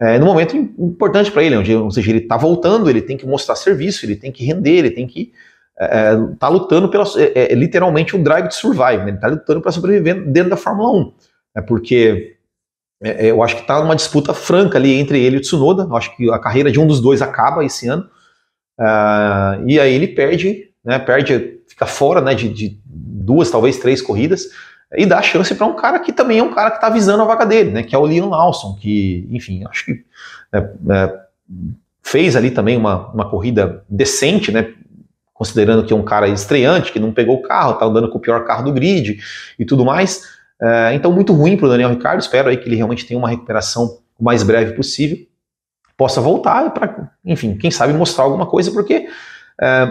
É, 0.00 0.18
no 0.18 0.26
momento 0.26 0.56
importante 0.56 1.30
para 1.30 1.44
ele, 1.44 1.56
onde, 1.56 1.74
ou 1.74 1.90
seja, 1.90 2.10
ele 2.10 2.20
está 2.20 2.36
voltando, 2.36 2.88
ele 2.88 3.02
tem 3.02 3.16
que 3.16 3.26
mostrar 3.26 3.54
serviço, 3.54 4.06
ele 4.06 4.16
tem 4.16 4.32
que 4.32 4.44
render, 4.44 4.78
ele 4.78 4.90
tem 4.90 5.06
que 5.06 5.32
é, 5.78 5.84
é 5.84 6.16
tá 6.38 6.48
lutando 6.48 6.88
pela 6.88 7.04
é, 7.16 7.52
é, 7.52 7.54
literalmente 7.54 8.16
o 8.16 8.22
drive 8.22 8.48
to 8.48 8.54
survive, 8.54 8.98
né? 8.98 9.08
ele 9.08 9.16
está 9.16 9.28
lutando 9.28 9.60
para 9.60 9.70
sobreviver 9.70 10.24
dentro 10.26 10.50
da 10.50 10.56
Fórmula 10.56 10.90
1, 10.90 11.12
é 11.56 11.60
porque 11.60 12.36
eu 13.02 13.42
acho 13.42 13.56
que 13.56 13.62
está 13.62 13.80
uma 13.80 13.96
disputa 13.96 14.32
franca 14.32 14.78
ali 14.78 14.94
entre 14.94 15.20
ele 15.20 15.36
e 15.36 15.38
o 15.38 15.42
Tsunoda. 15.42 15.82
Eu 15.82 15.96
acho 15.96 16.16
que 16.16 16.30
a 16.30 16.38
carreira 16.38 16.70
de 16.70 16.78
um 16.78 16.86
dos 16.86 17.00
dois 17.00 17.20
acaba 17.20 17.64
esse 17.64 17.88
ano. 17.88 18.08
Uh, 18.82 19.68
e 19.68 19.78
aí 19.78 19.94
ele 19.94 20.08
perde, 20.08 20.70
né, 20.84 20.98
perde, 20.98 21.60
fica 21.68 21.86
fora 21.86 22.20
né, 22.20 22.34
de, 22.34 22.48
de 22.48 22.80
duas, 22.84 23.48
talvez 23.48 23.78
três 23.78 24.02
corridas, 24.02 24.48
e 24.96 25.06
dá 25.06 25.22
chance 25.22 25.54
para 25.54 25.66
um 25.66 25.76
cara 25.76 26.00
que 26.00 26.12
também 26.12 26.40
é 26.40 26.42
um 26.42 26.52
cara 26.52 26.70
que 26.70 26.78
está 26.78 26.90
visando 26.90 27.22
a 27.22 27.26
vaga 27.26 27.46
dele, 27.46 27.70
né, 27.70 27.82
que 27.84 27.94
é 27.94 27.98
o 27.98 28.04
Leon 28.04 28.28
Lawson, 28.28 28.76
que, 28.80 29.28
enfim, 29.30 29.64
acho 29.68 29.84
que 29.84 30.04
é, 30.52 30.58
é, 30.58 31.20
fez 32.02 32.34
ali 32.34 32.50
também 32.50 32.76
uma, 32.76 33.08
uma 33.12 33.30
corrida 33.30 33.84
decente, 33.88 34.50
né, 34.50 34.72
considerando 35.32 35.84
que 35.84 35.92
é 35.92 35.96
um 35.96 36.02
cara 36.02 36.28
estreante, 36.28 36.92
que 36.92 36.98
não 36.98 37.12
pegou 37.12 37.36
o 37.36 37.42
carro, 37.42 37.74
está 37.74 37.86
andando 37.86 38.08
com 38.10 38.18
o 38.18 38.20
pior 38.20 38.44
carro 38.44 38.64
do 38.64 38.72
grid 38.72 39.18
e 39.58 39.64
tudo 39.64 39.84
mais. 39.84 40.22
É, 40.60 40.94
então, 40.94 41.12
muito 41.12 41.32
ruim 41.32 41.56
para 41.56 41.66
o 41.66 41.68
Daniel 41.68 41.90
Ricardo. 41.90 42.20
Espero 42.20 42.48
aí 42.48 42.56
que 42.56 42.68
ele 42.68 42.76
realmente 42.76 43.04
tenha 43.04 43.18
uma 43.18 43.28
recuperação 43.28 43.98
o 44.18 44.24
mais 44.24 44.44
breve 44.44 44.74
possível, 44.74 45.18
possa 46.02 46.20
voltar 46.20 46.74
para, 46.74 47.12
enfim, 47.24 47.56
quem 47.56 47.70
sabe 47.70 47.92
mostrar 47.92 48.24
alguma 48.24 48.44
coisa, 48.44 48.72
porque 48.72 49.06
é, 49.60 49.88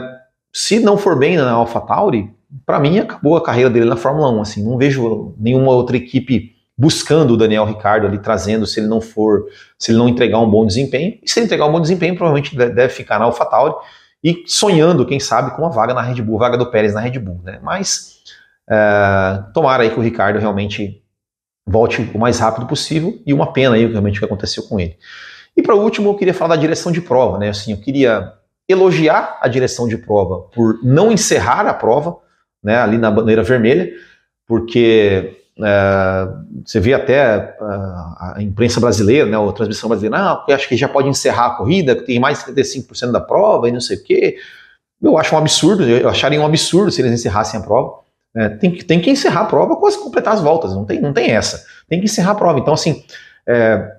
se 0.52 0.78
não 0.78 0.98
for 0.98 1.18
bem 1.18 1.38
na 1.38 1.52
AlphaTauri, 1.52 2.30
para 2.66 2.82
mim 2.82 3.00
acabou 3.00 3.38
a 3.38 3.42
carreira 3.42 3.70
dele 3.70 3.86
na 3.86 3.96
Fórmula 3.96 4.30
1. 4.30 4.42
Assim, 4.42 4.62
não 4.62 4.78
vejo 4.78 5.34
nenhuma 5.38 5.72
outra 5.72 5.96
equipe 5.96 6.54
buscando 6.78 7.34
o 7.34 7.38
Daniel 7.38 7.64
Ricardo 7.64 8.06
ali, 8.06 8.18
trazendo 8.18 8.68
se 8.68 8.82
ele 8.82 8.88
não 8.88 9.00
for, 9.00 9.46
se 9.80 9.92
ele 9.92 10.00
não 10.00 10.10
entregar 10.10 10.40
um 10.40 10.50
bom 10.50 10.66
desempenho. 10.66 11.18
E 11.24 11.32
se 11.32 11.40
ele 11.40 11.46
entregar 11.46 11.66
um 11.66 11.72
bom 11.72 11.80
desempenho, 11.80 12.14
provavelmente 12.14 12.58
deve 12.58 12.90
ficar 12.90 13.18
na 13.18 13.24
AlphaTauri 13.24 13.74
e 14.22 14.44
sonhando, 14.46 15.06
quem 15.06 15.20
sabe, 15.20 15.56
com 15.56 15.62
uma 15.62 15.72
vaga 15.72 15.94
na 15.94 16.02
Red 16.02 16.22
Bull, 16.22 16.38
vaga 16.38 16.58
do 16.58 16.70
Pérez 16.70 16.94
na 16.94 17.00
Red 17.00 17.20
Bull, 17.20 17.40
né? 17.42 17.58
Mas 17.64 18.18
é, 18.70 19.44
tomara 19.54 19.84
aí 19.84 19.90
que 19.90 19.98
o 19.98 20.04
Ricardo 20.04 20.40
realmente 20.40 21.02
volte 21.66 22.02
o 22.14 22.20
mais 22.20 22.38
rápido 22.38 22.66
possível 22.66 23.18
e 23.26 23.34
uma 23.34 23.54
pena 23.54 23.76
aí 23.76 23.86
realmente 23.86 24.18
o 24.18 24.20
que 24.20 24.26
aconteceu 24.26 24.64
com 24.64 24.78
ele. 24.78 24.98
E 25.56 25.62
para 25.62 25.76
último, 25.76 26.10
eu 26.10 26.16
queria 26.16 26.34
falar 26.34 26.56
da 26.56 26.62
direção 26.62 26.92
de 26.92 27.02
prova, 27.02 27.38
né? 27.38 27.50
Assim, 27.50 27.72
eu 27.72 27.78
queria 27.78 28.34
elogiar 28.68 29.38
a 29.42 29.48
direção 29.48 29.88
de 29.88 29.98
prova 29.98 30.48
por 30.54 30.80
não 30.84 31.12
encerrar 31.12 31.68
a 31.68 31.74
prova, 31.74 32.18
né, 32.64 32.78
ali 32.78 32.98
na 32.98 33.12
bandeira 33.12 33.44
vermelha, 33.44 33.92
porque 34.48 35.38
é, 35.60 36.28
você 36.66 36.80
vê 36.80 36.94
até 36.94 37.56
a, 37.60 38.34
a 38.36 38.42
imprensa 38.42 38.80
brasileira, 38.80 39.30
né, 39.30 39.38
a 39.38 39.52
transmissão 39.52 39.90
brasileira, 39.90 40.44
eu 40.48 40.56
acho 40.56 40.68
que 40.68 40.78
já 40.78 40.88
pode 40.88 41.10
encerrar 41.10 41.48
a 41.48 41.56
corrida, 41.56 41.96
tem 41.96 42.20
mais 42.20 42.44
de 42.44 42.52
35% 42.52 43.12
da 43.12 43.20
prova 43.20 43.68
e 43.68 43.72
não 43.72 43.82
sei 43.82 43.98
o 43.98 44.04
quê. 44.04 44.38
Eu 45.02 45.18
acho 45.18 45.34
um 45.34 45.38
absurdo, 45.38 45.84
eu 45.84 46.08
acharia 46.08 46.40
um 46.40 46.46
absurdo 46.46 46.92
se 46.92 47.02
eles 47.02 47.12
encerrassem 47.12 47.60
a 47.60 47.64
prova. 47.64 48.02
É, 48.36 48.48
tem, 48.50 48.72
que, 48.72 48.86
tem 48.86 49.02
que 49.02 49.10
encerrar 49.10 49.42
a 49.42 49.46
prova 49.46 49.76
com 49.76 49.92
completar 50.04 50.34
as 50.34 50.42
voltas, 50.42 50.74
não 50.74 50.86
tem, 50.86 51.02
não 51.02 51.12
tem 51.12 51.32
essa. 51.32 51.66
Tem 51.90 52.00
que 52.00 52.06
encerrar 52.06 52.32
a 52.32 52.36
prova. 52.36 52.60
Então, 52.60 52.74
assim, 52.74 53.04
é, 53.48 53.92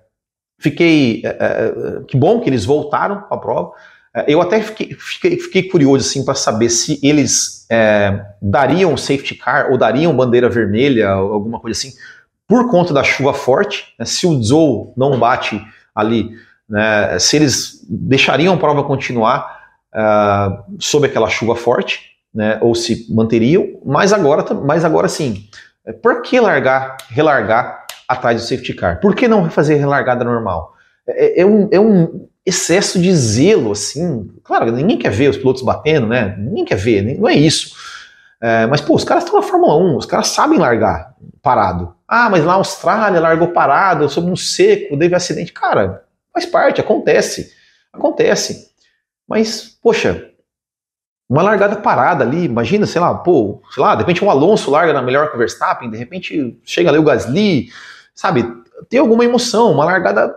fiquei. 0.63 1.23
É 1.25 1.73
que 2.07 2.17
bom 2.17 2.41
que 2.41 2.49
eles 2.49 2.65
voltaram 2.65 3.25
a 3.31 3.37
prova. 3.37 3.73
É, 4.15 4.25
eu 4.29 4.41
até 4.41 4.61
fiquei, 4.61 4.95
fiquei, 4.95 5.39
fiquei 5.39 5.63
curioso 5.65 6.09
assim, 6.09 6.25
para 6.25 6.35
saber 6.35 6.69
se 6.69 6.99
eles 7.03 7.67
dariam 8.43 8.95
safety 8.99 9.35
car 9.35 9.71
ou 9.71 9.79
dariam 9.79 10.15
bandeira 10.15 10.47
vermelha, 10.47 11.09
alguma 11.09 11.59
coisa 11.59 11.79
assim, 11.79 11.95
por 12.47 12.71
conta 12.71 12.93
da 12.93 13.03
chuva 13.03 13.33
forte. 13.33 13.95
Né, 13.99 14.05
se 14.05 14.27
o 14.27 14.43
Zou 14.43 14.93
não 14.95 15.19
bate 15.19 15.59
ali, 15.95 16.31
né, 16.69 17.19
se 17.19 17.37
eles 17.37 17.87
deixariam 17.89 18.53
a 18.53 18.59
prova 18.59 18.85
continuar 18.85 19.63
uh, 19.95 20.77
sob 20.79 21.07
aquela 21.07 21.29
chuva 21.29 21.57
forte 21.57 22.13
né, 22.35 22.59
ou 22.61 22.75
se 22.75 23.13
manteriam, 23.13 23.81
mas 23.85 24.13
agora, 24.13 24.55
mas 24.55 24.85
agora 24.85 25.09
sim, 25.09 25.49
é, 25.87 25.93
por 25.93 26.23
que 26.23 26.41
largar, 26.41 26.97
relargar 27.11 27.82
atrás 28.09 28.41
do 28.41 28.47
safety 28.47 28.75
car? 28.75 29.01
Por 29.01 29.15
que 29.15 29.29
não 29.29 29.51
fazer 29.51 29.75
relargada 29.77 30.25
normal? 30.25 30.75
É, 31.07 31.41
é, 31.41 31.47
um, 31.47 31.69
é 31.71 31.81
um 31.81 32.29
excesso 32.45 33.01
de 33.01 33.13
zelo, 33.15 33.73
assim. 33.73 34.31
Claro, 34.45 34.71
ninguém 34.73 34.99
quer 34.99 35.11
ver 35.11 35.31
os 35.31 35.37
pilotos 35.37 35.63
batendo, 35.63 36.07
né? 36.07 36.37
Ninguém 36.39 36.65
quer 36.65 36.77
ver, 36.77 37.19
não 37.19 37.29
é 37.29 37.35
isso. 37.35 37.75
É, 38.41 38.67
mas, 38.67 38.81
pô, 38.81 38.95
os 38.95 39.05
caras 39.05 39.25
estão 39.25 39.41
na 39.41 39.47
Fórmula 39.47 39.77
1, 39.77 39.97
os 39.97 40.07
caras 40.07 40.29
sabem 40.29 40.59
largar 40.59 41.15
parado. 41.41 41.95
Ah, 42.07 42.29
mas 42.29 42.45
lá 42.45 42.53
na 42.53 42.59
Austrália 42.59 43.21
largou 43.21 43.49
parado, 43.49 44.09
sob 44.09 44.31
um 44.31 44.37
seco, 44.37 44.99
teve 44.99 45.15
acidente. 45.15 45.53
Cara, 45.53 46.05
faz 46.33 46.47
parte, 46.47 46.81
acontece. 46.81 47.53
Acontece. 47.93 48.71
Mas, 49.29 49.79
poxa, 49.83 50.32
uma 51.33 51.43
largada 51.43 51.77
parada 51.77 52.23
ali, 52.23 52.45
imagina, 52.45 52.85
sei 52.85 53.01
lá, 53.01 53.15
pô, 53.15 53.63
sei 53.71 53.83
lá, 53.83 53.95
de 53.95 54.03
repente 54.03 54.23
um 54.23 54.29
Alonso 54.29 54.71
larga 54.71 54.93
na 54.93 55.01
melhor 55.01 55.31
que 55.31 55.35
o 55.35 55.39
Verstappen, 55.39 55.91
de 55.91 55.97
repente 55.97 56.61
chega 56.63 56.91
ali 56.91 56.99
o 56.99 57.03
Gasly, 57.03 57.69
sabe? 58.15 58.47
Tem 58.91 59.01
alguma 59.01 59.25
emoção, 59.25 59.73
uma 59.73 59.87
largada, 59.87 60.31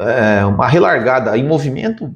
é, 0.00 0.46
uma 0.46 0.66
relargada 0.66 1.36
em 1.36 1.44
movimento, 1.46 2.10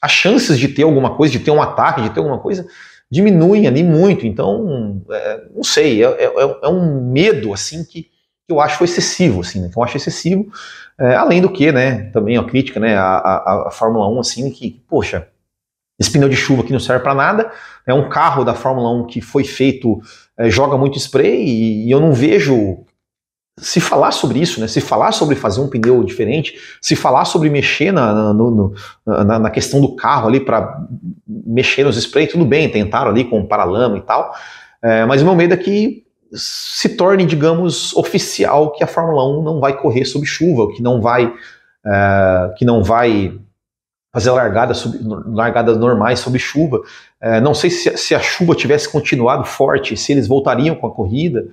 as 0.00 0.10
chances 0.10 0.58
de 0.58 0.68
ter 0.68 0.84
alguma 0.84 1.16
coisa, 1.16 1.34
de 1.34 1.40
ter 1.40 1.50
um 1.50 1.60
ataque, 1.60 2.00
de 2.00 2.08
ter 2.08 2.18
alguma 2.18 2.38
coisa, 2.38 2.66
diminuem 3.10 3.66
ali 3.66 3.84
muito. 3.84 4.26
Então, 4.26 5.02
é, 5.10 5.42
não 5.54 5.62
sei, 5.62 6.02
é, 6.02 6.08
é, 6.08 6.58
é, 6.62 6.68
um 6.68 7.12
medo 7.12 7.52
assim 7.52 7.84
que, 7.84 8.04
que 8.04 8.10
eu 8.48 8.58
acho 8.58 8.82
excessivo, 8.82 9.42
assim, 9.42 9.60
né, 9.60 9.68
que 9.70 9.78
eu 9.78 9.84
acho 9.84 9.98
excessivo. 9.98 10.50
É, 10.98 11.14
além 11.14 11.42
do 11.42 11.52
que, 11.52 11.70
né, 11.72 12.04
também 12.10 12.38
a 12.38 12.44
crítica, 12.44 12.80
né, 12.80 12.96
a, 12.96 13.18
a, 13.18 13.64
a 13.68 13.70
Fórmula 13.70 14.08
1, 14.08 14.18
assim, 14.20 14.50
que, 14.50 14.82
poxa, 14.88 15.28
esse 15.98 16.10
pneu 16.10 16.28
de 16.28 16.36
chuva 16.36 16.62
aqui 16.62 16.72
não 16.72 16.78
serve 16.78 17.02
para 17.02 17.14
nada. 17.14 17.50
É 17.86 17.92
um 17.92 18.08
carro 18.08 18.44
da 18.44 18.54
Fórmula 18.54 18.90
1 19.02 19.06
que 19.06 19.20
foi 19.20 19.44
feito, 19.44 20.00
é, 20.38 20.48
joga 20.48 20.76
muito 20.76 20.98
spray 20.98 21.42
e, 21.42 21.86
e 21.86 21.90
eu 21.90 22.00
não 22.00 22.12
vejo 22.12 22.84
se 23.60 23.80
falar 23.80 24.12
sobre 24.12 24.38
isso, 24.38 24.60
né, 24.60 24.68
se 24.68 24.80
falar 24.80 25.10
sobre 25.10 25.34
fazer 25.34 25.60
um 25.60 25.68
pneu 25.68 26.04
diferente, 26.04 26.54
se 26.80 26.94
falar 26.94 27.24
sobre 27.24 27.50
mexer 27.50 27.92
na, 27.92 28.32
no, 28.32 28.72
na, 29.04 29.38
na 29.38 29.50
questão 29.50 29.80
do 29.80 29.96
carro 29.96 30.28
ali 30.28 30.38
para 30.38 30.80
mexer 31.26 31.82
nos 31.84 31.96
spray, 31.96 32.28
tudo 32.28 32.44
bem, 32.44 32.70
tentaram 32.70 33.10
ali 33.10 33.24
com 33.24 33.44
paralama 33.44 33.98
e 33.98 34.00
tal, 34.02 34.32
é, 34.80 35.04
mas 35.06 35.22
o 35.22 35.24
meu 35.24 35.34
medo 35.34 35.54
é 35.54 35.56
que 35.56 36.04
se 36.32 36.90
torne, 36.90 37.24
digamos, 37.24 37.96
oficial 37.96 38.70
que 38.72 38.84
a 38.84 38.86
Fórmula 38.86 39.26
1 39.26 39.42
não 39.42 39.60
vai 39.60 39.76
correr 39.76 40.04
sob 40.04 40.26
chuva, 40.26 40.72
que 40.72 40.82
não 40.82 41.00
vai, 41.00 41.32
é, 41.84 42.54
que 42.56 42.64
não 42.64 42.84
vai 42.84 43.38
fazer 44.12 44.30
largadas, 44.30 45.76
normais 45.76 46.20
sob 46.20 46.38
chuva. 46.38 46.80
É, 47.20 47.40
não 47.40 47.54
sei 47.54 47.70
se, 47.70 47.96
se, 47.96 48.14
a 48.14 48.20
chuva 48.20 48.54
tivesse 48.54 48.90
continuado 48.90 49.44
forte, 49.44 49.96
se 49.96 50.12
eles 50.12 50.26
voltariam 50.26 50.74
com 50.74 50.86
a 50.86 50.90
corrida. 50.90 51.46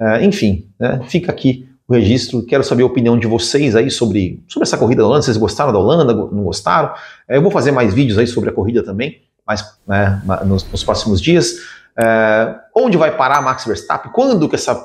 É, 0.00 0.24
enfim, 0.24 0.68
né, 0.78 1.00
fica 1.06 1.30
aqui 1.30 1.68
o 1.88 1.94
registro. 1.94 2.44
Quero 2.44 2.64
saber 2.64 2.82
a 2.82 2.86
opinião 2.86 3.18
de 3.18 3.26
vocês 3.26 3.76
aí 3.76 3.90
sobre, 3.90 4.42
sobre 4.48 4.66
essa 4.66 4.76
corrida 4.76 5.02
da 5.02 5.08
Holanda. 5.08 5.22
Vocês 5.22 5.36
gostaram 5.36 5.72
da 5.72 5.78
Holanda? 5.78 6.12
Não 6.12 6.44
gostaram? 6.44 6.94
É, 7.28 7.36
eu 7.36 7.42
vou 7.42 7.50
fazer 7.50 7.72
mais 7.72 7.94
vídeos 7.94 8.18
aí 8.18 8.26
sobre 8.26 8.50
a 8.50 8.52
corrida 8.52 8.82
também, 8.82 9.22
mas 9.46 9.78
né, 9.86 10.22
nos, 10.44 10.68
nos, 10.70 10.84
próximos 10.84 11.20
dias. 11.20 11.54
É, 11.98 12.54
onde 12.76 12.96
vai 12.96 13.16
parar 13.16 13.40
Max 13.40 13.64
Verstappen? 13.64 14.10
Quando 14.12 14.48
que 14.48 14.56
essa, 14.56 14.82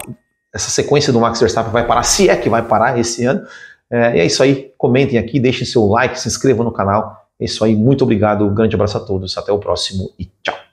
essa 0.54 0.70
sequência 0.70 1.12
do 1.12 1.20
Max 1.20 1.40
Verstappen 1.40 1.72
vai 1.72 1.86
parar? 1.86 2.04
Se 2.04 2.30
é 2.30 2.36
que 2.36 2.50
vai 2.50 2.62
parar 2.62 2.98
esse 2.98 3.26
ano? 3.26 3.42
É, 3.92 4.18
e 4.18 4.20
é 4.20 4.26
isso 4.26 4.44
aí. 4.44 4.72
Comentem 4.78 5.18
aqui, 5.18 5.40
deixem 5.40 5.66
seu 5.66 5.86
like, 5.88 6.20
se 6.20 6.28
inscrevam 6.28 6.64
no 6.64 6.72
canal. 6.72 7.28
É 7.40 7.46
isso 7.46 7.64
aí. 7.64 7.76
Muito 7.76 8.04
obrigado. 8.04 8.46
Um 8.46 8.54
grande 8.54 8.76
abraço 8.76 8.98
a 8.98 9.02
todos. 9.02 9.38
Até 9.38 9.52
o 9.52 9.60
próximo 9.60 10.12
e 10.20 10.26
tchau. 10.44 10.69